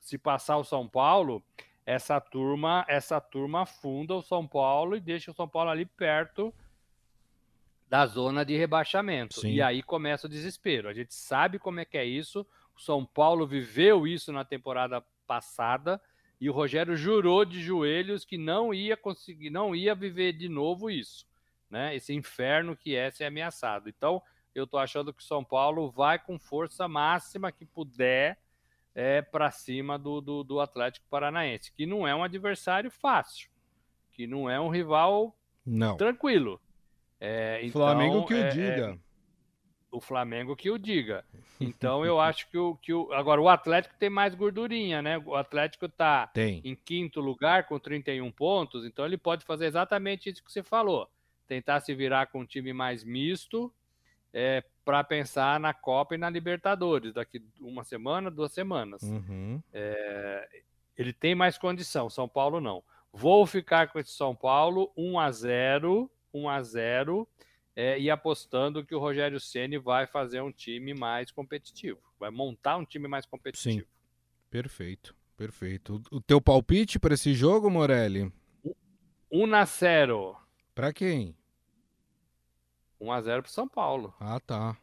se 0.00 0.16
passar 0.16 0.56
o 0.56 0.64
São 0.64 0.88
Paulo, 0.88 1.44
essa 1.84 2.18
turma, 2.18 2.86
essa 2.88 3.20
turma 3.20 3.66
funda 3.66 4.14
o 4.14 4.22
São 4.22 4.46
Paulo 4.46 4.96
e 4.96 5.00
deixa 5.00 5.30
o 5.30 5.34
São 5.34 5.46
Paulo 5.46 5.68
ali 5.68 5.84
perto 5.84 6.54
da 7.86 8.06
zona 8.06 8.42
de 8.42 8.56
rebaixamento. 8.56 9.40
Sim. 9.40 9.50
E 9.50 9.60
aí 9.60 9.82
começa 9.82 10.26
o 10.26 10.30
desespero. 10.30 10.88
A 10.88 10.94
gente 10.94 11.12
sabe 11.12 11.58
como 11.58 11.80
é 11.80 11.84
que 11.84 11.98
é 11.98 12.04
isso. 12.04 12.46
O 12.74 12.80
São 12.80 13.04
Paulo 13.04 13.46
viveu 13.46 14.06
isso 14.06 14.32
na 14.32 14.44
temporada 14.44 15.02
passada 15.26 16.00
e 16.40 16.48
o 16.48 16.52
Rogério 16.52 16.96
jurou 16.96 17.44
de 17.44 17.60
joelhos 17.60 18.24
que 18.24 18.38
não 18.38 18.72
ia 18.72 18.96
conseguir, 18.96 19.50
não 19.50 19.74
ia 19.74 19.94
viver 19.94 20.32
de 20.32 20.48
novo 20.48 20.90
isso, 20.90 21.26
né? 21.68 21.94
Esse 21.94 22.14
inferno 22.14 22.74
que 22.74 22.96
é 22.96 23.10
ser 23.10 23.24
ameaçado. 23.24 23.88
Então, 23.88 24.22
eu 24.54 24.64
estou 24.64 24.80
achando 24.80 25.12
que 25.12 25.22
o 25.22 25.26
São 25.26 25.44
Paulo 25.44 25.90
vai 25.90 26.18
com 26.18 26.38
força 26.38 26.88
máxima 26.88 27.52
que 27.52 27.64
puder 27.64 28.38
é, 28.94 29.20
para 29.20 29.50
cima 29.50 29.98
do, 29.98 30.20
do, 30.20 30.42
do, 30.42 30.60
Atlético 30.60 31.06
Paranaense, 31.10 31.72
que 31.72 31.86
não 31.86 32.08
é 32.08 32.14
um 32.14 32.24
adversário 32.24 32.90
fácil, 32.90 33.50
que 34.12 34.26
não 34.26 34.48
é 34.48 34.58
um 34.58 34.68
rival 34.68 35.36
não. 35.64 35.96
tranquilo. 35.96 36.60
É, 37.20 37.60
então, 37.62 37.82
Flamengo 37.82 38.26
que 38.26 38.34
o 38.34 38.36
é, 38.36 38.48
diga. 38.48 38.98
O 39.90 40.00
Flamengo 40.00 40.54
que 40.54 40.70
o 40.70 40.78
diga. 40.78 41.24
Então 41.60 42.04
eu 42.04 42.18
acho 42.20 42.48
que 42.48 42.56
o, 42.56 42.76
que 42.76 42.92
o. 42.92 43.12
Agora, 43.12 43.40
o 43.40 43.48
Atlético 43.48 43.94
tem 43.98 44.08
mais 44.08 44.34
gordurinha, 44.34 45.02
né? 45.02 45.18
O 45.18 45.34
Atlético 45.34 45.88
tá 45.88 46.28
Tem. 46.28 46.60
em 46.64 46.74
quinto 46.74 47.20
lugar 47.20 47.66
com 47.66 47.78
31 47.78 48.30
pontos, 48.30 48.84
então 48.84 49.04
ele 49.04 49.16
pode 49.16 49.44
fazer 49.44 49.66
exatamente 49.66 50.30
isso 50.30 50.44
que 50.44 50.52
você 50.52 50.62
falou. 50.62 51.08
Tentar 51.48 51.80
se 51.80 51.94
virar 51.94 52.26
com 52.26 52.40
um 52.40 52.46
time 52.46 52.72
mais 52.72 53.02
misto 53.02 53.72
é, 54.32 54.62
para 54.84 55.02
pensar 55.02 55.58
na 55.58 55.74
Copa 55.74 56.14
e 56.14 56.18
na 56.18 56.30
Libertadores 56.30 57.12
daqui 57.12 57.42
uma 57.60 57.84
semana, 57.84 58.30
duas 58.30 58.52
semanas. 58.52 59.02
Uhum. 59.02 59.60
É, 59.72 60.48
ele 60.96 61.12
tem 61.12 61.34
mais 61.34 61.58
condição, 61.58 62.08
São 62.08 62.28
Paulo 62.28 62.60
não. 62.60 62.82
Vou 63.12 63.44
ficar 63.46 63.88
com 63.88 63.98
esse 63.98 64.12
São 64.12 64.34
Paulo 64.34 64.92
1 64.96 65.18
a 65.18 65.30
0, 65.32 66.10
1 66.32 66.48
a 66.48 66.62
0 66.62 67.28
é, 67.80 67.98
e 67.98 68.10
apostando 68.10 68.84
que 68.84 68.94
o 68.94 68.98
Rogério 68.98 69.40
Ceni 69.40 69.78
vai 69.78 70.06
fazer 70.06 70.42
um 70.42 70.52
time 70.52 70.92
mais 70.92 71.30
competitivo, 71.30 71.98
vai 72.18 72.30
montar 72.30 72.76
um 72.76 72.84
time 72.84 73.08
mais 73.08 73.24
competitivo. 73.24 73.86
Perfeito, 74.50 75.16
perfeito. 75.34 76.02
O 76.10 76.20
teu 76.20 76.42
palpite 76.42 76.98
para 76.98 77.14
esse 77.14 77.32
jogo, 77.32 77.70
Morelli? 77.70 78.30
1 79.32 79.54
a 79.54 79.64
0. 79.64 80.36
Para 80.74 80.92
quem? 80.92 81.34
1 83.00 83.12
a 83.12 83.20
0 83.22 83.42
para 83.42 83.50
São 83.50 83.66
Paulo. 83.66 84.12
Ah, 84.20 84.38
tá. 84.40 84.76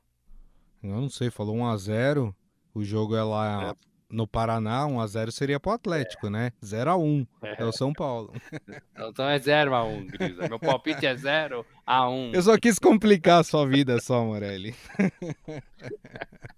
Eu 0.81 0.99
não 0.99 1.09
sei, 1.09 1.29
falou 1.29 1.55
1 1.55 1.65
a 1.67 1.77
0. 1.77 2.35
O 2.73 2.83
jogo 2.83 3.15
é 3.15 3.23
lá 3.23 3.75
no 4.09 4.27
Paraná, 4.27 4.85
1 4.85 4.99
a 4.99 5.07
0 5.07 5.31
seria 5.31 5.59
pro 5.59 5.71
Atlético, 5.71 6.29
né? 6.29 6.51
0 6.63 6.91
a 6.91 6.97
1. 6.97 7.25
É, 7.41 7.65
o 7.65 7.71
São 7.71 7.93
Paulo. 7.93 8.33
Então 9.09 9.29
é 9.29 9.39
0 9.39 9.75
a 9.75 9.83
1, 9.83 10.07
Grisa. 10.07 10.49
Meu 10.49 10.59
palpite 10.59 11.05
é 11.05 11.15
0 11.15 11.63
a 11.85 12.09
1. 12.09 12.31
Eu 12.33 12.41
só 12.41 12.57
quis 12.57 12.79
complicar 12.79 13.41
a 13.41 13.43
sua 13.43 13.65
vida 13.65 13.99
só, 14.01 14.25
Morelli. 14.25 14.75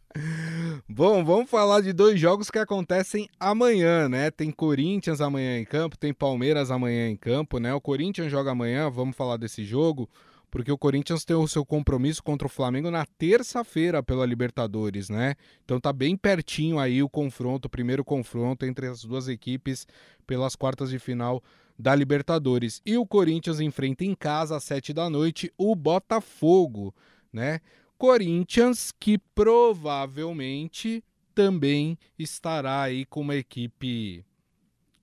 Bom, 0.87 1.23
vamos 1.23 1.49
falar 1.49 1.81
de 1.81 1.93
dois 1.93 2.19
jogos 2.19 2.49
que 2.49 2.57
acontecem 2.57 3.29
amanhã, 3.39 4.09
né? 4.09 4.31
Tem 4.31 4.51
Corinthians 4.51 5.21
amanhã 5.21 5.59
em 5.59 5.65
campo, 5.65 5.97
tem 5.97 6.13
Palmeiras 6.13 6.71
amanhã 6.71 7.09
em 7.09 7.15
campo, 7.15 7.59
né? 7.59 7.73
O 7.73 7.81
Corinthians 7.81 8.31
joga 8.31 8.51
amanhã, 8.51 8.89
vamos 8.89 9.15
falar 9.15 9.37
desse 9.37 9.63
jogo, 9.63 10.09
porque 10.49 10.71
o 10.71 10.77
Corinthians 10.77 11.23
tem 11.23 11.35
o 11.35 11.47
seu 11.47 11.65
compromisso 11.65 12.23
contra 12.23 12.47
o 12.47 12.49
Flamengo 12.49 12.89
na 12.89 13.05
terça-feira 13.05 14.01
pela 14.01 14.25
Libertadores, 14.25 15.09
né? 15.09 15.35
Então 15.63 15.79
tá 15.79 15.93
bem 15.93 16.17
pertinho 16.17 16.79
aí 16.79 17.03
o 17.03 17.09
confronto, 17.09 17.67
o 17.67 17.69
primeiro 17.69 18.03
confronto 18.03 18.65
entre 18.65 18.87
as 18.87 19.03
duas 19.03 19.27
equipes 19.27 19.87
pelas 20.25 20.55
quartas 20.55 20.89
de 20.89 20.99
final 20.99 21.43
da 21.77 21.95
Libertadores. 21.95 22.81
E 22.85 22.97
o 22.97 23.05
Corinthians 23.05 23.59
enfrenta 23.59 24.03
em 24.03 24.15
casa 24.15 24.57
às 24.57 24.63
sete 24.63 24.93
da 24.93 25.09
noite 25.09 25.51
o 25.57 25.75
Botafogo, 25.75 26.93
né? 27.31 27.61
Corinthians 27.97 28.93
que 28.97 29.17
provavelmente 29.35 31.03
também 31.35 31.97
estará 32.17 32.81
aí 32.81 33.05
com 33.05 33.21
uma 33.21 33.35
equipe 33.35 34.25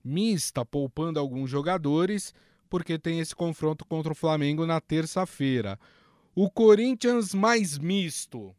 mista, 0.05 0.65
poupando 0.65 1.19
alguns 1.19 1.51
jogadores, 1.51 2.33
porque 2.69 2.99
tem 2.99 3.21
esse 3.21 3.35
confronto 3.35 3.85
contra 3.85 4.13
o 4.13 4.17
Flamengo 4.17 4.67
na 4.67 4.81
terça-feira. 4.81 5.79
O 6.35 6.51
Corinthians 6.51 7.35
mais 7.35 7.79
misto 7.79 8.55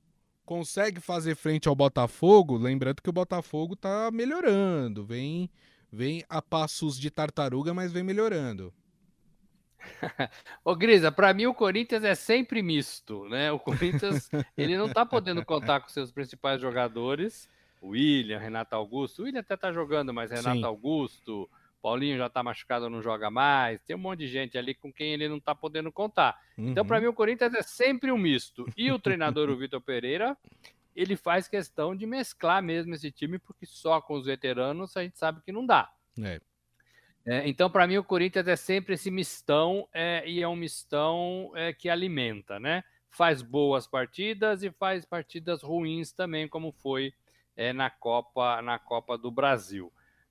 consegue 0.45 0.99
fazer 0.99 1.35
frente 1.35 1.67
ao 1.67 1.75
Botafogo, 1.75 2.57
lembrando 2.57 3.01
que 3.01 3.09
o 3.09 3.13
Botafogo 3.13 3.73
está 3.73 4.09
melhorando, 4.11 5.05
vem 5.05 5.49
vem 5.91 6.23
a 6.29 6.41
passos 6.41 6.99
de 6.99 7.09
tartaruga, 7.09 7.73
mas 7.73 7.91
vem 7.91 8.03
melhorando. 8.03 8.73
Ô 10.63 10.75
Grisa, 10.75 11.11
para 11.11 11.33
mim 11.33 11.45
o 11.45 11.53
Corinthians 11.53 12.03
é 12.03 12.15
sempre 12.15 12.61
misto, 12.61 13.27
né? 13.29 13.51
O 13.51 13.59
Corinthians 13.59 14.29
ele 14.57 14.77
não 14.77 14.89
tá 14.89 15.05
podendo 15.05 15.45
contar 15.45 15.81
com 15.81 15.89
seus 15.89 16.11
principais 16.11 16.59
jogadores, 16.59 17.49
o 17.81 17.89
William, 17.89 18.39
Renato 18.39 18.75
Augusto. 18.75 19.21
O 19.21 19.25
William 19.25 19.41
até 19.41 19.55
tá 19.55 19.71
jogando, 19.71 20.13
mas 20.13 20.31
Renato 20.31 20.59
Sim. 20.59 20.65
Augusto, 20.65 21.49
Paulinho 21.87 22.17
já 22.17 22.27
tá 22.29 22.43
machucado, 22.43 22.89
não 22.89 23.01
joga 23.01 23.31
mais. 23.31 23.81
Tem 23.83 23.95
um 23.95 23.99
monte 23.99 24.19
de 24.19 24.27
gente 24.27 24.57
ali 24.57 24.75
com 24.75 24.91
quem 24.91 25.13
ele 25.13 25.29
não 25.29 25.39
tá 25.39 25.55
podendo 25.55 25.89
contar. 25.89 26.37
Então, 26.57 26.83
Uhum. 26.83 26.87
para 26.87 26.99
mim 26.99 27.07
o 27.07 27.13
Corinthians 27.13 27.53
é 27.53 27.61
sempre 27.61 28.11
um 28.11 28.17
misto. 28.17 28.65
E 28.75 28.91
o 28.91 28.99
treinador, 29.37 29.49
o 29.49 29.55
Vitor 29.55 29.79
Pereira, 29.79 30.37
ele 30.93 31.15
faz 31.15 31.47
questão 31.47 31.95
de 31.95 32.05
mesclar 32.05 32.61
mesmo 32.61 32.93
esse 32.93 33.09
time, 33.09 33.39
porque 33.39 33.65
só 33.65 34.01
com 34.01 34.15
os 34.15 34.25
veteranos 34.25 34.97
a 34.97 35.03
gente 35.03 35.17
sabe 35.17 35.41
que 35.41 35.53
não 35.53 35.65
dá. 35.65 35.89
É. 36.21 36.41
É, 37.25 37.47
então, 37.47 37.69
para 37.69 37.87
mim, 37.87 37.95
o 37.95 38.03
Corinthians 38.03 38.49
é 38.49 38.57
sempre 38.57 38.95
esse 38.95 39.09
mistão 39.09 39.87
é, 39.93 40.27
e 40.27 40.41
é 40.41 40.47
um 40.47 40.57
mistão 40.57 41.53
é, 41.55 41.71
que 41.71 41.87
alimenta, 41.87 42.59
né? 42.59 42.83
Faz 43.09 43.41
boas 43.41 43.87
partidas 43.87 44.61
e 44.61 44.71
faz 44.71 45.05
partidas 45.05 45.63
ruins 45.63 46.11
também, 46.11 46.49
como 46.49 46.73
foi 46.73 47.13
é, 47.55 47.71
na 47.71 47.89
Copa 47.89 48.61
na 48.61 48.77
Copa 48.77 49.17
do 49.17 49.31
Brasil. 49.31 49.89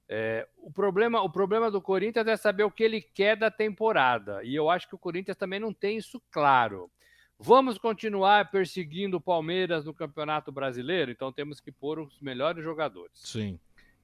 É, 0.08 0.46
o, 0.58 0.70
problema, 0.70 1.20
o 1.20 1.28
problema 1.28 1.70
do 1.70 1.80
Corinthians 1.80 2.26
é 2.26 2.36
saber 2.36 2.64
o 2.64 2.70
que 2.70 2.84
ele 2.84 3.00
quer 3.00 3.36
da 3.36 3.50
temporada. 3.50 4.42
E 4.44 4.54
eu 4.54 4.70
acho 4.70 4.88
que 4.88 4.94
o 4.94 4.98
Corinthians 4.98 5.36
também 5.36 5.58
não 5.58 5.72
tem 5.72 5.96
isso 5.96 6.22
claro. 6.30 6.90
Vamos 7.38 7.76
continuar 7.76 8.50
perseguindo 8.50 9.18
o 9.18 9.20
Palmeiras 9.20 9.84
no 9.84 9.92
Campeonato 9.92 10.50
Brasileiro? 10.50 11.10
Então 11.10 11.30
temos 11.30 11.60
que 11.60 11.70
pôr 11.70 11.98
os 11.98 12.18
melhores 12.20 12.64
jogadores 12.64 13.20
Sim. 13.20 13.58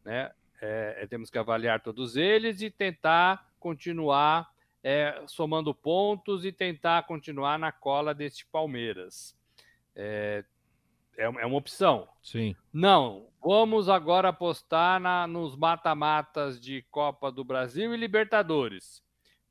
né? 0.04 0.30
É, 0.60 0.98
é, 1.00 1.06
temos 1.06 1.28
que 1.30 1.38
avaliar 1.38 1.80
todos 1.80 2.16
eles 2.16 2.62
e 2.62 2.70
tentar 2.70 3.50
continuar 3.58 4.48
é, 4.82 5.22
somando 5.26 5.74
pontos 5.74 6.44
e 6.44 6.52
tentar 6.52 7.04
continuar 7.04 7.58
na 7.58 7.72
cola 7.72 8.14
desse 8.14 8.44
Palmeiras. 8.46 9.34
É, 9.94 10.44
é, 11.16 11.24
é 11.24 11.46
uma 11.46 11.56
opção. 11.56 12.08
Sim. 12.22 12.54
Não, 12.72 13.26
vamos 13.42 13.88
agora 13.88 14.28
apostar 14.28 15.00
na, 15.00 15.26
nos 15.26 15.56
mata-matas 15.56 16.60
de 16.60 16.82
Copa 16.90 17.30
do 17.30 17.44
Brasil 17.44 17.94
e 17.94 17.96
Libertadores. 17.96 19.02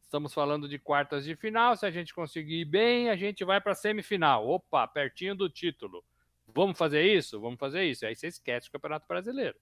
Estamos 0.01 0.33
falando 0.33 0.67
de 0.67 0.77
quartas 0.77 1.23
de 1.23 1.35
final. 1.35 1.75
Se 1.77 1.85
a 1.85 1.91
gente 1.91 2.13
conseguir 2.13 2.61
ir 2.61 2.65
bem, 2.65 3.09
a 3.09 3.15
gente 3.15 3.45
vai 3.45 3.61
para 3.61 3.71
a 3.71 3.75
semifinal. 3.75 4.45
Opa, 4.45 4.85
pertinho 4.87 5.33
do 5.33 5.49
título. 5.49 6.03
Vamos 6.53 6.77
fazer 6.77 7.03
isso? 7.03 7.39
Vamos 7.39 7.57
fazer 7.57 7.85
isso. 7.85 8.05
Aí 8.05 8.13
você 8.13 8.27
esquece 8.27 8.67
o 8.67 8.71
Campeonato 8.73 9.07
Brasileiro. 9.07 9.55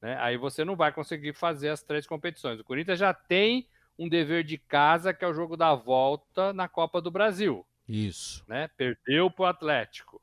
Né? 0.00 0.16
Aí 0.20 0.38
você 0.38 0.64
não 0.64 0.74
vai 0.74 0.90
conseguir 0.90 1.34
fazer 1.34 1.68
as 1.68 1.82
três 1.82 2.06
competições. 2.06 2.58
O 2.58 2.64
Corinthians 2.64 2.98
já 2.98 3.12
tem 3.12 3.68
um 3.98 4.08
dever 4.08 4.42
de 4.42 4.56
casa, 4.56 5.12
que 5.12 5.24
é 5.24 5.28
o 5.28 5.34
jogo 5.34 5.56
da 5.56 5.74
volta 5.74 6.52
na 6.52 6.66
Copa 6.66 7.00
do 7.00 7.10
Brasil. 7.10 7.66
Isso. 7.86 8.42
Né? 8.48 8.68
Perdeu 8.76 9.30
para 9.30 9.42
o 9.42 9.46
Atlético. 9.46 10.20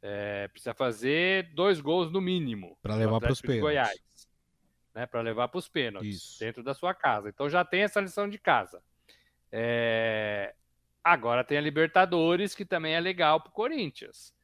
É, 0.00 0.48
precisa 0.48 0.74
fazer 0.74 1.52
dois 1.54 1.80
gols 1.80 2.10
no 2.10 2.20
mínimo. 2.20 2.78
Pra 2.80 2.92
pro 2.92 3.00
levar 3.00 3.16
Atlético 3.16 3.48
de 3.48 3.54
pênaltis. 3.54 3.62
Goiás. 3.62 4.28
Né? 4.94 5.06
Para 5.06 5.20
levar 5.20 5.48
para 5.48 5.58
os 5.58 5.68
pênaltis. 5.68 6.16
Isso. 6.16 6.40
Dentro 6.40 6.62
da 6.62 6.74
sua 6.74 6.94
casa. 6.94 7.28
Então 7.28 7.48
já 7.48 7.64
tem 7.64 7.82
essa 7.82 8.00
lição 8.00 8.28
de 8.28 8.38
casa. 8.38 8.82
É, 9.50 10.54
Agora 11.08 11.42
tem 11.42 11.56
a 11.56 11.60
Libertadores, 11.62 12.54
que 12.54 12.66
também 12.66 12.94
é 12.94 13.00
legal 13.00 13.40
para 13.40 13.48
o 13.48 13.52
Corinthians. 13.52 14.34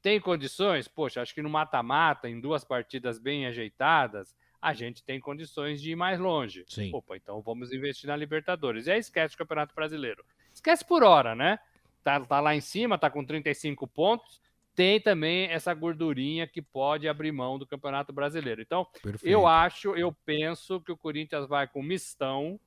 Tem 0.00 0.20
condições? 0.20 0.86
Poxa, 0.86 1.20
acho 1.20 1.34
que 1.34 1.42
no 1.42 1.50
mata-mata, 1.50 2.28
em 2.28 2.40
duas 2.40 2.62
partidas 2.62 3.18
bem 3.18 3.46
ajeitadas, 3.46 4.32
a 4.62 4.72
gente 4.72 5.02
tem 5.02 5.18
condições 5.18 5.82
de 5.82 5.90
ir 5.90 5.96
mais 5.96 6.20
longe. 6.20 6.64
Sim. 6.68 6.90
Opa, 6.92 7.16
então 7.16 7.40
vamos 7.42 7.72
investir 7.72 8.06
na 8.06 8.14
Libertadores. 8.14 8.86
E 8.86 8.92
aí 8.92 9.00
esquece 9.00 9.34
o 9.34 9.38
Campeonato 9.38 9.74
Brasileiro. 9.74 10.24
Esquece 10.52 10.84
por 10.84 11.02
hora, 11.02 11.34
né? 11.34 11.58
Tá, 12.04 12.20
tá 12.20 12.38
lá 12.38 12.54
em 12.54 12.60
cima, 12.60 12.96
tá 12.96 13.10
com 13.10 13.24
35 13.24 13.88
pontos. 13.88 14.40
Tem 14.74 15.00
também 15.00 15.46
essa 15.46 15.72
gordurinha 15.72 16.46
que 16.46 16.60
pode 16.60 17.08
abrir 17.08 17.30
mão 17.30 17.58
do 17.58 17.66
Campeonato 17.66 18.12
Brasileiro. 18.12 18.60
Então, 18.60 18.84
Perfeito. 19.02 19.26
eu 19.26 19.46
acho, 19.46 19.94
eu 19.94 20.12
penso 20.24 20.80
que 20.80 20.90
o 20.90 20.96
Corinthians 20.96 21.48
vai 21.48 21.68
com 21.68 21.82
mistão, 21.82 22.58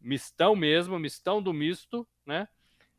mistão 0.00 0.56
mesmo, 0.56 0.98
mistão 0.98 1.40
do 1.40 1.52
misto, 1.52 2.06
né? 2.26 2.48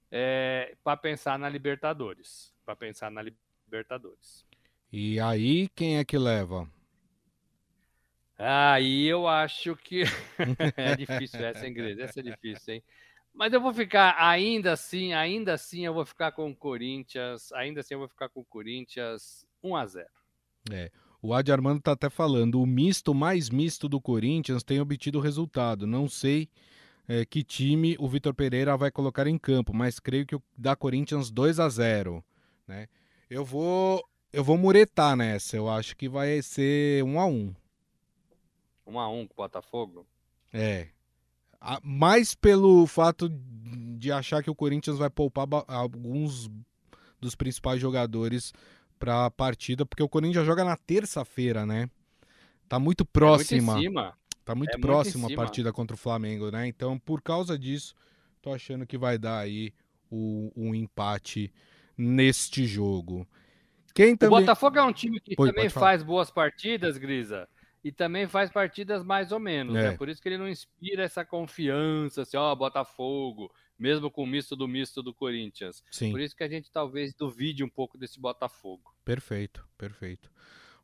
É, 0.10 0.76
para 0.84 0.95
pensar 0.95 1.38
na 1.38 1.49
Libertadores. 1.49 2.54
Para 2.65 2.76
pensar 2.76 3.12
na 3.12 3.21
Libertadores. 3.21 4.45
E 4.91 5.19
aí, 5.19 5.67
quem 5.69 5.97
é 5.97 6.06
que 6.06 6.17
leva? 6.17 6.69
Aí 8.38 9.06
eu 9.06 9.28
acho 9.28 9.76
que 9.76 10.04
é 10.78 10.95
difícil 10.95 11.45
essa, 11.45 11.67
hein, 11.67 11.73
Gris? 11.73 11.99
Essa 11.99 12.19
é 12.21 12.23
difícil, 12.23 12.76
hein? 12.76 12.84
Mas 13.34 13.52
eu 13.52 13.60
vou 13.60 13.74
ficar, 13.74 14.15
ainda 14.19 14.74
assim, 14.74 15.13
ainda 15.13 15.54
assim, 15.54 15.86
eu 15.86 15.93
vou 15.93 16.06
ficar 16.06 16.32
com 16.32 16.52
o 16.52 16.56
Corinthians, 16.56 17.52
ainda 17.54 17.80
assim 17.80 17.96
eu 17.96 18.00
vou 18.00 18.08
ficar 18.08 18.30
com 18.30 18.41
o 18.41 18.46
Corinthians 18.46 19.46
1 19.63 19.76
a 19.76 19.86
0 19.88 20.08
É. 20.72 20.91
O 21.22 21.34
Adi 21.34 21.52
Armando 21.52 21.82
tá 21.82 21.93
até 21.93 22.10
falando, 22.10 22.62
o 22.62 22.65
misto 22.65 23.13
mais 23.13 23.50
misto 23.50 23.88
do 23.89 24.00
Corinthians 24.00 24.62
tem 24.62 24.80
obtido 24.82 25.19
resultado. 25.19 25.88
Não 25.88 26.08
sei 26.08 26.50
é, 27.08 27.26
que 27.26 27.43
time 27.43 27.96
o 27.98 28.08
Vitor 28.08 28.34
Pereira 28.34 28.76
vai 28.78 28.91
colocar 28.91 29.26
em 29.26 29.38
campo, 29.38 29.74
mas 29.74 30.00
creio 30.00 30.26
que 30.26 30.36
o 30.36 30.43
dá 30.58 30.76
Corinthians 30.76 31.32
2 31.32 31.60
a 31.60 31.69
0 31.69 32.24
né? 32.67 32.88
Eu 33.30 33.43
vou 33.43 34.04
eu 34.32 34.43
vou 34.43 34.58
muretar 34.58 35.15
nessa, 35.15 35.56
eu 35.56 35.69
acho 35.69 35.96
que 35.96 36.10
vai 36.10 36.41
ser 36.41 37.04
1 37.04 37.19
a 37.19 37.26
1 37.26 37.56
1 38.86 39.00
a 39.00 39.10
1 39.10 39.28
com 39.28 39.34
o 39.34 39.38
Botafogo. 39.38 40.06
É. 40.52 40.89
Mais 41.82 42.36
pelo 42.36 42.86
fato 42.88 43.30
de 43.30 44.12
achar 44.12 44.43
que 44.43 44.49
o 44.49 44.56
Corinthians 44.56 44.97
vai 44.97 45.10
poupar 45.10 45.47
alguns 45.67 46.49
dos 47.19 47.36
principais 47.36 47.80
jogadores 47.80 48.54
para 48.99 49.26
a 49.26 49.32
partida, 49.32 49.86
porque 49.86 50.04
o 50.04 50.10
Corinthians 50.10 50.45
joga 50.45 50.63
na 50.63 50.76
terça-feira, 50.76 51.65
né? 51.65 51.89
Tá 52.67 52.80
muito 52.80 53.06
próxima. 53.06 53.73
É 53.73 53.89
muito. 53.89 54.13
Tá 54.43 54.54
muito 54.54 54.76
é 54.76 54.80
próxima 54.80 55.32
a 55.32 55.36
partida 55.36 55.71
contra 55.71 55.95
o 55.95 55.97
Flamengo, 55.97 56.52
né? 56.52 56.67
Então, 56.67 56.99
por 56.99 57.21
causa 57.21 57.58
disso, 57.58 57.95
tô 58.41 58.54
achando 58.54 58.86
que 58.86 58.97
vai 58.97 59.17
dar 59.17 59.39
aí 59.39 59.73
o, 60.12 60.52
um 60.56 60.76
empate 60.76 61.52
neste 61.97 62.65
jogo. 62.65 63.26
Quem 63.93 64.17
também... 64.17 64.38
O 64.38 64.41
Botafogo 64.41 64.78
é 64.78 64.84
um 64.84 64.91
time 64.91 65.19
que 65.19 65.36
Pô, 65.36 65.47
também 65.47 65.69
faz 65.69 66.04
boas 66.04 66.30
partidas, 66.30 66.97
Grisa, 66.97 67.47
e 67.84 67.91
também 67.91 68.28
faz 68.28 68.50
partidas 68.50 69.04
mais 69.04 69.32
ou 69.32 69.39
menos, 69.39 69.76
é. 69.76 69.89
né? 69.89 69.98
Por 69.98 70.08
isso 70.08 70.22
que 70.22 70.30
ele 70.30 70.38
não 70.38 70.48
inspira 70.48 71.04
essa 71.04 71.26
confiança, 71.26 72.22
assim, 72.22 72.38
ó, 72.38 72.56
Botafogo, 72.56 73.52
mesmo 73.78 74.10
com 74.10 74.24
o 74.24 74.28
misto 74.28 74.56
do 74.56 74.67
misto 74.67 75.04
do 75.04 75.13
Corinthians. 75.13 75.84
Sim. 75.91 76.12
Por 76.12 76.22
isso 76.22 76.36
que 76.36 76.43
a 76.43 76.48
gente 76.48 76.72
talvez 76.72 77.13
duvide 77.13 77.63
um 77.63 77.69
pouco 77.69 77.98
desse 77.98 78.19
Botafogo. 78.19 78.93
Perfeito, 79.04 79.67
perfeito. 79.78 80.32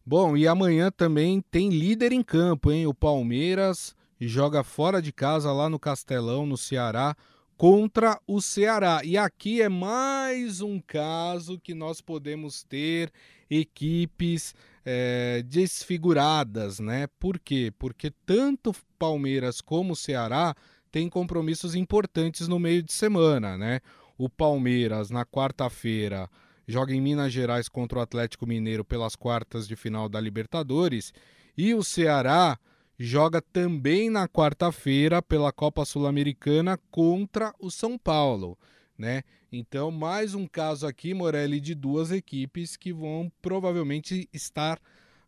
Bom, 0.05 0.35
e 0.35 0.47
amanhã 0.47 0.91
também 0.91 1.39
tem 1.39 1.69
líder 1.69 2.11
em 2.11 2.23
campo, 2.23 2.71
hein? 2.71 2.87
O 2.87 2.93
Palmeiras 2.93 3.95
joga 4.19 4.63
fora 4.63 5.01
de 5.01 5.13
casa 5.13 5.51
lá 5.53 5.69
no 5.69 5.79
Castelão, 5.79 6.45
no 6.45 6.57
Ceará, 6.57 7.15
contra 7.55 8.19
o 8.27 8.41
Ceará. 8.41 9.01
E 9.03 9.17
aqui 9.17 9.61
é 9.61 9.69
mais 9.69 10.61
um 10.61 10.79
caso 10.79 11.59
que 11.59 11.73
nós 11.73 12.01
podemos 12.01 12.63
ter 12.63 13.11
equipes 13.49 14.53
é, 14.91 15.43
desfiguradas, 15.43 16.79
né? 16.79 17.05
Por 17.19 17.37
quê? 17.37 17.71
Porque 17.77 18.11
tanto 18.25 18.75
Palmeiras 18.97 19.61
como 19.61 19.95
Ceará 19.95 20.55
têm 20.91 21.07
compromissos 21.07 21.75
importantes 21.75 22.47
no 22.47 22.57
meio 22.57 22.81
de 22.81 22.91
semana, 22.91 23.55
né? 23.55 23.81
O 24.17 24.27
Palmeiras, 24.27 25.11
na 25.11 25.23
quarta-feira, 25.23 26.27
joga 26.67 26.91
em 26.91 26.99
Minas 26.99 27.31
Gerais 27.31 27.69
contra 27.69 27.99
o 27.99 28.01
Atlético 28.01 28.47
Mineiro 28.47 28.83
pelas 28.83 29.15
quartas 29.15 29.67
de 29.67 29.75
final 29.75 30.09
da 30.09 30.19
Libertadores. 30.19 31.13
E 31.55 31.75
o 31.75 31.83
Ceará 31.83 32.57
joga 32.97 33.43
também 33.43 34.09
na 34.09 34.27
quarta-feira 34.27 35.21
pela 35.21 35.51
Copa 35.51 35.85
Sul-Americana 35.85 36.79
contra 36.89 37.53
o 37.59 37.69
São 37.69 37.95
Paulo, 37.95 38.57
né? 38.99 39.23
Então, 39.51 39.89
mais 39.89 40.35
um 40.35 40.45
caso 40.45 40.85
aqui, 40.85 41.13
Morelli, 41.13 41.61
de 41.61 41.73
duas 41.73 42.11
equipes 42.11 42.75
que 42.75 42.91
vão 42.91 43.31
provavelmente 43.41 44.27
estar 44.33 44.77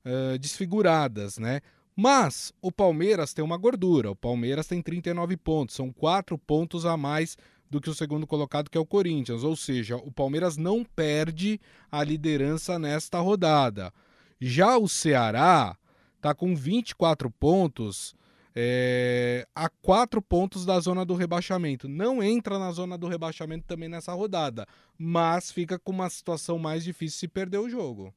uh, 0.05 0.37
desfiguradas, 0.37 1.37
né? 1.39 1.61
Mas 1.95 2.53
o 2.61 2.71
Palmeiras 2.71 3.33
tem 3.33 3.43
uma 3.43 3.57
gordura. 3.57 4.11
O 4.11 4.15
Palmeiras 4.15 4.67
tem 4.67 4.81
39 4.81 5.37
pontos, 5.37 5.75
são 5.75 5.91
quatro 5.91 6.37
pontos 6.37 6.85
a 6.85 6.97
mais 6.97 7.37
do 7.69 7.79
que 7.79 7.89
o 7.89 7.95
segundo 7.95 8.27
colocado, 8.27 8.69
que 8.69 8.77
é 8.77 8.81
o 8.81 8.85
Corinthians. 8.85 9.43
Ou 9.43 9.55
seja, 9.55 9.95
o 9.95 10.11
Palmeiras 10.11 10.57
não 10.57 10.83
perde 10.83 11.59
a 11.89 12.03
liderança 12.03 12.77
nesta 12.77 13.19
rodada. 13.19 13.93
Já 14.39 14.77
o 14.77 14.89
Ceará 14.89 15.77
está 16.17 16.33
com 16.33 16.55
24 16.55 17.31
pontos, 17.31 18.13
é, 18.55 19.47
a 19.55 19.69
4 19.69 20.21
pontos 20.21 20.65
da 20.65 20.79
zona 20.79 21.05
do 21.05 21.15
rebaixamento. 21.15 21.87
Não 21.87 22.21
entra 22.21 22.59
na 22.59 22.71
zona 22.71 22.97
do 22.97 23.07
rebaixamento 23.07 23.65
também 23.65 23.89
nessa 23.89 24.13
rodada, 24.13 24.67
mas 24.97 25.51
fica 25.51 25.79
com 25.79 25.91
uma 25.91 26.09
situação 26.09 26.57
mais 26.57 26.83
difícil 26.83 27.19
se 27.19 27.27
perder 27.27 27.59
o 27.59 27.69
jogo. 27.69 28.13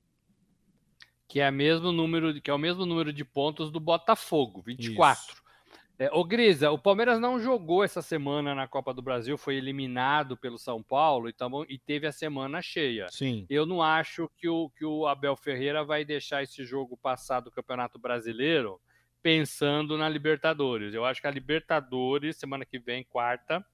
Que 1.28 1.40
é, 1.40 1.50
mesmo 1.50 1.90
número, 1.90 2.40
que 2.40 2.50
é 2.50 2.54
o 2.54 2.58
mesmo 2.58 2.84
número 2.84 3.12
de 3.12 3.24
pontos 3.24 3.70
do 3.70 3.80
Botafogo, 3.80 4.62
24. 4.62 5.34
Isso. 5.34 5.44
É, 5.96 6.10
ô 6.12 6.24
Grisa, 6.24 6.72
o 6.72 6.78
Palmeiras 6.78 7.20
não 7.20 7.38
jogou 7.38 7.84
essa 7.84 8.02
semana 8.02 8.52
na 8.52 8.66
Copa 8.66 8.92
do 8.92 9.00
Brasil, 9.00 9.38
foi 9.38 9.54
eliminado 9.54 10.36
pelo 10.36 10.58
São 10.58 10.82
Paulo 10.82 11.28
e, 11.28 11.32
tamo, 11.32 11.64
e 11.68 11.78
teve 11.78 12.04
a 12.04 12.12
semana 12.12 12.60
cheia. 12.60 13.06
Sim. 13.10 13.46
Eu 13.48 13.64
não 13.64 13.80
acho 13.80 14.28
que 14.36 14.48
o, 14.48 14.70
que 14.70 14.84
o 14.84 15.06
Abel 15.06 15.36
Ferreira 15.36 15.84
vai 15.84 16.04
deixar 16.04 16.42
esse 16.42 16.64
jogo 16.64 16.96
passar 16.96 17.38
do 17.40 17.50
Campeonato 17.50 17.96
Brasileiro 17.96 18.80
pensando 19.24 19.96
na 19.96 20.06
Libertadores. 20.06 20.92
Eu 20.92 21.02
acho 21.02 21.18
que 21.18 21.26
a 21.26 21.30
Libertadores, 21.30 22.36
semana 22.36 22.62
que 22.62 22.78
vem, 22.78 23.02
quarta, 23.02 23.64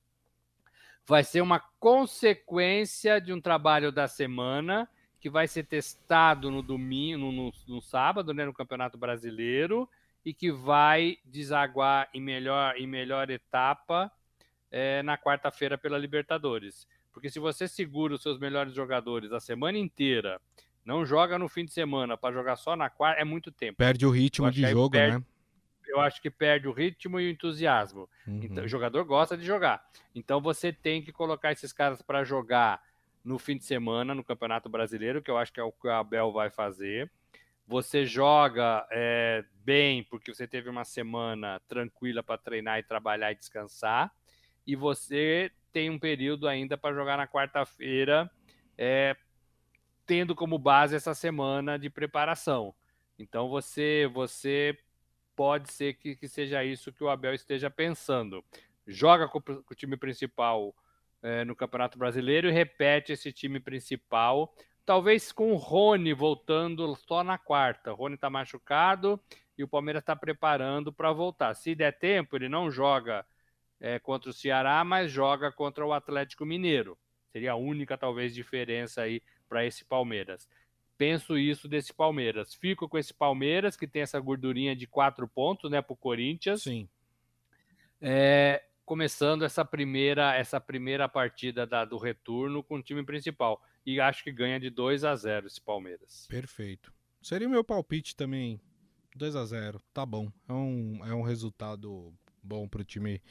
vai 1.04 1.24
ser 1.24 1.40
uma 1.40 1.58
consequência 1.80 3.20
de 3.20 3.32
um 3.32 3.40
trabalho 3.40 3.90
da 3.90 4.06
semana 4.06 4.88
que 5.18 5.28
vai 5.28 5.48
ser 5.48 5.64
testado 5.64 6.52
no 6.52 6.62
domingo, 6.62 7.32
no, 7.32 7.52
no, 7.66 7.82
sábado, 7.82 8.32
né, 8.32 8.44
no 8.44 8.54
Campeonato 8.54 8.96
Brasileiro 8.96 9.88
e 10.24 10.32
que 10.32 10.52
vai 10.52 11.18
desaguar 11.24 12.08
em 12.14 12.20
melhor, 12.20 12.76
em 12.76 12.86
melhor 12.86 13.28
etapa 13.28 14.08
é, 14.70 15.02
na 15.02 15.18
quarta-feira 15.18 15.76
pela 15.76 15.98
Libertadores. 15.98 16.86
Porque 17.12 17.28
se 17.28 17.40
você 17.40 17.66
segura 17.66 18.14
os 18.14 18.22
seus 18.22 18.38
melhores 18.38 18.72
jogadores 18.72 19.32
a 19.32 19.40
semana 19.40 19.78
inteira, 19.78 20.40
não 20.84 21.04
joga 21.04 21.36
no 21.40 21.48
fim 21.48 21.64
de 21.64 21.72
semana 21.72 22.16
para 22.16 22.32
jogar 22.32 22.54
só 22.54 22.76
na 22.76 22.88
quarta, 22.88 23.20
é 23.20 23.24
muito 23.24 23.50
tempo. 23.50 23.78
Perde 23.78 24.06
o 24.06 24.10
ritmo 24.10 24.48
de 24.48 24.64
jogo, 24.70 24.92
perde, 24.92 25.18
né? 25.18 25.24
Eu 25.90 26.00
acho 26.00 26.22
que 26.22 26.30
perde 26.30 26.68
o 26.68 26.72
ritmo 26.72 27.18
e 27.20 27.26
o 27.26 27.30
entusiasmo. 27.30 28.08
Uhum. 28.26 28.40
Então, 28.42 28.64
o 28.64 28.68
jogador 28.68 29.04
gosta 29.04 29.36
de 29.36 29.44
jogar. 29.44 29.84
Então 30.14 30.40
você 30.40 30.72
tem 30.72 31.02
que 31.02 31.12
colocar 31.12 31.52
esses 31.52 31.72
caras 31.72 32.00
para 32.00 32.24
jogar 32.24 32.82
no 33.24 33.38
fim 33.38 33.56
de 33.56 33.64
semana 33.64 34.14
no 34.14 34.24
Campeonato 34.24 34.68
Brasileiro, 34.68 35.20
que 35.20 35.30
eu 35.30 35.36
acho 35.36 35.52
que 35.52 35.60
é 35.60 35.62
o 35.62 35.72
que 35.72 35.88
o 35.88 35.92
Abel 35.92 36.32
vai 36.32 36.48
fazer 36.48 37.10
você 37.70 38.04
joga 38.04 38.84
é, 38.90 39.44
bem 39.64 40.02
porque 40.02 40.34
você 40.34 40.44
teve 40.44 40.68
uma 40.68 40.84
semana 40.84 41.60
tranquila 41.68 42.20
para 42.20 42.36
treinar 42.36 42.80
e 42.80 42.82
trabalhar 42.82 43.30
e 43.30 43.36
descansar, 43.36 44.12
e 44.66 44.74
você 44.74 45.52
tem 45.72 45.88
um 45.88 45.96
período 45.96 46.48
ainda 46.48 46.76
para 46.76 46.92
jogar 46.92 47.16
na 47.16 47.28
quarta-feira, 47.28 48.28
é, 48.76 49.16
tendo 50.04 50.34
como 50.34 50.58
base 50.58 50.96
essa 50.96 51.14
semana 51.14 51.78
de 51.78 51.88
preparação. 51.88 52.74
Então 53.16 53.48
você 53.48 54.10
você 54.12 54.76
pode 55.36 55.72
ser 55.72 55.94
que, 55.94 56.16
que 56.16 56.28
seja 56.28 56.64
isso 56.64 56.92
que 56.92 57.04
o 57.04 57.08
Abel 57.08 57.34
esteja 57.34 57.70
pensando. 57.70 58.44
Joga 58.86 59.28
com, 59.28 59.40
com 59.40 59.62
o 59.70 59.74
time 59.74 59.96
principal 59.96 60.74
é, 61.22 61.44
no 61.44 61.54
Campeonato 61.54 61.98
Brasileiro 61.98 62.48
e 62.48 62.52
repete 62.52 63.12
esse 63.12 63.32
time 63.32 63.60
principal 63.60 64.54
talvez 64.90 65.30
com 65.30 65.52
o 65.52 65.56
Rony 65.56 66.12
voltando 66.12 66.96
só 66.96 67.22
na 67.22 67.38
quarta. 67.38 67.92
O 67.92 67.94
Rony 67.94 68.16
está 68.16 68.28
machucado 68.28 69.20
e 69.56 69.62
o 69.62 69.68
Palmeiras 69.68 70.02
está 70.02 70.16
preparando 70.16 70.92
para 70.92 71.12
voltar. 71.12 71.54
Se 71.54 71.76
der 71.76 71.96
tempo, 71.96 72.34
ele 72.34 72.48
não 72.48 72.68
joga 72.70 73.24
é, 73.78 74.00
contra 74.00 74.30
o 74.30 74.32
Ceará, 74.32 74.82
mas 74.82 75.10
joga 75.10 75.52
contra 75.52 75.86
o 75.86 75.92
Atlético 75.92 76.44
Mineiro. 76.44 76.98
Seria 77.30 77.52
a 77.52 77.56
única, 77.56 77.96
talvez, 77.96 78.34
diferença 78.34 79.02
aí 79.02 79.22
para 79.48 79.64
esse 79.64 79.84
Palmeiras. 79.84 80.48
Penso 81.00 81.38
isso 81.38 81.66
desse 81.66 81.94
Palmeiras. 81.94 82.54
Fico 82.54 82.86
com 82.86 82.98
esse 82.98 83.14
Palmeiras, 83.14 83.74
que 83.74 83.86
tem 83.86 84.02
essa 84.02 84.20
gordurinha 84.20 84.76
de 84.76 84.86
quatro 84.86 85.26
pontos, 85.26 85.70
né, 85.70 85.80
para 85.80 85.94
o 85.94 85.96
Corinthians. 85.96 86.64
Sim. 86.64 86.86
É, 88.02 88.62
começando 88.84 89.42
essa 89.42 89.64
primeira 89.64 90.36
essa 90.36 90.60
primeira 90.60 91.08
partida 91.08 91.66
da, 91.66 91.86
do 91.86 91.96
retorno 91.96 92.62
com 92.62 92.74
o 92.74 92.82
time 92.82 93.02
principal. 93.02 93.62
E 93.86 93.98
acho 93.98 94.22
que 94.22 94.30
ganha 94.30 94.60
de 94.60 94.68
2 94.68 95.02
a 95.04 95.16
0 95.16 95.46
esse 95.46 95.58
Palmeiras. 95.58 96.26
Perfeito. 96.28 96.92
Seria 97.22 97.48
o 97.48 97.50
meu 97.50 97.64
palpite 97.64 98.14
também. 98.14 98.60
2 99.16 99.36
a 99.36 99.44
0 99.46 99.80
tá 99.94 100.04
bom. 100.04 100.30
É 100.46 100.52
um, 100.52 101.00
é 101.06 101.14
um 101.14 101.22
resultado 101.22 102.12
bom 102.42 102.68
para 102.68 102.82
o 102.82 102.84
time 102.84 103.22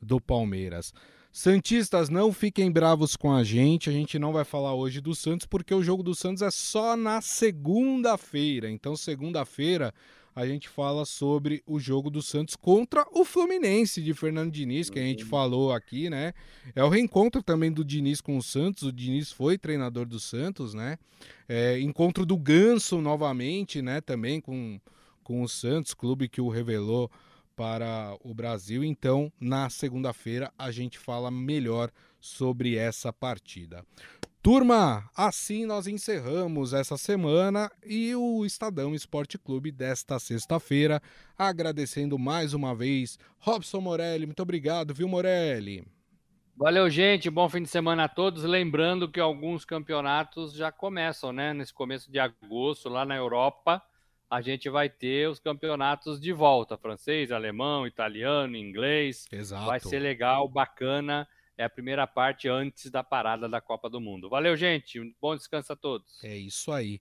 do 0.00 0.20
Palmeiras. 0.20 0.94
Santistas, 1.36 2.08
não 2.08 2.32
fiquem 2.32 2.72
bravos 2.72 3.14
com 3.14 3.30
a 3.30 3.44
gente. 3.44 3.90
A 3.90 3.92
gente 3.92 4.18
não 4.18 4.32
vai 4.32 4.42
falar 4.42 4.72
hoje 4.72 5.02
do 5.02 5.14
Santos 5.14 5.46
porque 5.46 5.74
o 5.74 5.82
jogo 5.82 6.02
do 6.02 6.14
Santos 6.14 6.40
é 6.40 6.50
só 6.50 6.96
na 6.96 7.20
segunda-feira. 7.20 8.70
Então, 8.70 8.96
segunda-feira 8.96 9.92
a 10.34 10.46
gente 10.46 10.66
fala 10.66 11.04
sobre 11.04 11.62
o 11.66 11.78
jogo 11.78 12.08
do 12.08 12.22
Santos 12.22 12.56
contra 12.56 13.06
o 13.12 13.22
Fluminense 13.22 14.02
de 14.02 14.14
Fernando 14.14 14.50
Diniz, 14.50 14.88
que 14.88 14.98
a 14.98 15.02
gente 15.02 15.24
uhum. 15.24 15.28
falou 15.28 15.72
aqui, 15.74 16.08
né? 16.08 16.32
É 16.74 16.82
o 16.82 16.88
reencontro 16.88 17.42
também 17.42 17.70
do 17.70 17.84
Diniz 17.84 18.22
com 18.22 18.38
o 18.38 18.42
Santos. 18.42 18.84
O 18.84 18.92
Diniz 18.92 19.30
foi 19.30 19.58
treinador 19.58 20.06
do 20.06 20.18
Santos, 20.18 20.72
né? 20.72 20.98
É, 21.46 21.78
encontro 21.78 22.24
do 22.24 22.38
Ganso 22.38 22.98
novamente, 23.02 23.82
né? 23.82 24.00
Também 24.00 24.40
com, 24.40 24.80
com 25.22 25.42
o 25.42 25.48
Santos, 25.50 25.92
clube 25.92 26.30
que 26.30 26.40
o 26.40 26.48
revelou 26.48 27.10
para 27.56 28.16
o 28.20 28.34
Brasil. 28.34 28.84
Então, 28.84 29.32
na 29.40 29.70
segunda-feira, 29.70 30.52
a 30.58 30.70
gente 30.70 30.98
fala 30.98 31.30
melhor 31.30 31.90
sobre 32.20 32.76
essa 32.76 33.12
partida. 33.12 33.82
Turma, 34.42 35.10
assim 35.16 35.66
nós 35.66 35.88
encerramos 35.88 36.72
essa 36.72 36.96
semana 36.96 37.68
e 37.84 38.14
o 38.14 38.44
Estadão 38.44 38.94
Esporte 38.94 39.36
Clube 39.36 39.72
desta 39.72 40.20
sexta-feira, 40.20 41.02
agradecendo 41.36 42.16
mais 42.16 42.54
uma 42.54 42.72
vez 42.72 43.18
Robson 43.40 43.80
Morelli. 43.80 44.24
Muito 44.24 44.42
obrigado, 44.42 44.94
viu, 44.94 45.08
Morelli? 45.08 45.84
Valeu, 46.56 46.88
gente. 46.88 47.28
Bom 47.28 47.48
fim 47.48 47.62
de 47.62 47.68
semana 47.68 48.04
a 48.04 48.08
todos. 48.08 48.44
Lembrando 48.44 49.10
que 49.10 49.18
alguns 49.18 49.64
campeonatos 49.64 50.54
já 50.54 50.70
começam, 50.70 51.32
né? 51.32 51.52
Nesse 51.52 51.74
começo 51.74 52.10
de 52.10 52.18
agosto, 52.18 52.88
lá 52.88 53.04
na 53.04 53.16
Europa, 53.16 53.82
a 54.30 54.40
gente 54.40 54.68
vai 54.68 54.88
ter 54.88 55.28
os 55.28 55.38
campeonatos 55.38 56.20
de 56.20 56.32
volta: 56.32 56.76
francês, 56.76 57.30
alemão, 57.30 57.86
italiano, 57.86 58.56
inglês. 58.56 59.26
Exato. 59.30 59.66
Vai 59.66 59.80
ser 59.80 59.98
legal, 59.98 60.48
bacana 60.48 61.26
é 61.58 61.64
a 61.64 61.70
primeira 61.70 62.06
parte 62.06 62.48
antes 62.48 62.90
da 62.90 63.02
parada 63.02 63.48
da 63.48 63.60
Copa 63.60 63.88
do 63.88 64.00
Mundo. 64.00 64.28
Valeu, 64.28 64.56
gente. 64.56 65.00
Um 65.00 65.12
bom 65.20 65.34
descanso 65.34 65.72
a 65.72 65.76
todos. 65.76 66.22
É 66.22 66.36
isso 66.36 66.70
aí. 66.70 67.00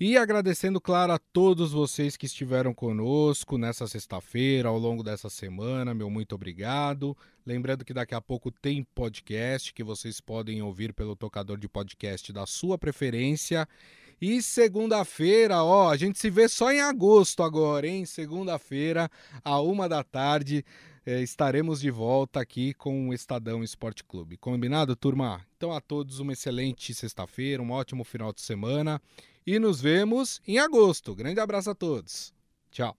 E 0.00 0.16
agradecendo, 0.16 0.80
claro, 0.80 1.12
a 1.12 1.18
todos 1.18 1.70
vocês 1.70 2.16
que 2.16 2.26
estiveram 2.26 2.74
conosco 2.74 3.56
nessa 3.56 3.86
sexta-feira, 3.86 4.68
ao 4.68 4.76
longo 4.76 5.04
dessa 5.04 5.30
semana, 5.30 5.94
meu 5.94 6.10
muito 6.10 6.34
obrigado. 6.34 7.16
Lembrando 7.46 7.84
que 7.84 7.94
daqui 7.94 8.12
a 8.12 8.20
pouco 8.20 8.50
tem 8.50 8.82
podcast 8.82 9.72
que 9.72 9.84
vocês 9.84 10.20
podem 10.20 10.60
ouvir 10.60 10.92
pelo 10.92 11.14
tocador 11.14 11.56
de 11.56 11.68
podcast 11.68 12.32
da 12.32 12.44
sua 12.44 12.76
preferência. 12.76 13.68
E 14.26 14.40
segunda-feira, 14.40 15.62
ó, 15.62 15.90
a 15.90 15.98
gente 15.98 16.18
se 16.18 16.30
vê 16.30 16.48
só 16.48 16.72
em 16.72 16.80
agosto 16.80 17.42
agora, 17.42 17.86
hein? 17.86 18.06
Segunda-feira, 18.06 19.10
a 19.44 19.60
uma 19.60 19.86
da 19.86 20.02
tarde, 20.02 20.64
eh, 21.04 21.20
estaremos 21.20 21.78
de 21.78 21.90
volta 21.90 22.40
aqui 22.40 22.72
com 22.72 23.10
o 23.10 23.12
Estadão 23.12 23.62
Esporte 23.62 24.02
Clube. 24.02 24.38
Combinado, 24.38 24.96
turma? 24.96 25.46
Então 25.58 25.72
a 25.72 25.78
todos 25.78 26.20
uma 26.20 26.32
excelente 26.32 26.94
sexta-feira, 26.94 27.62
um 27.62 27.70
ótimo 27.70 28.02
final 28.02 28.32
de 28.32 28.40
semana 28.40 28.98
e 29.46 29.58
nos 29.58 29.82
vemos 29.82 30.40
em 30.48 30.58
agosto. 30.58 31.14
Grande 31.14 31.38
abraço 31.38 31.68
a 31.68 31.74
todos. 31.74 32.32
Tchau. 32.70 32.96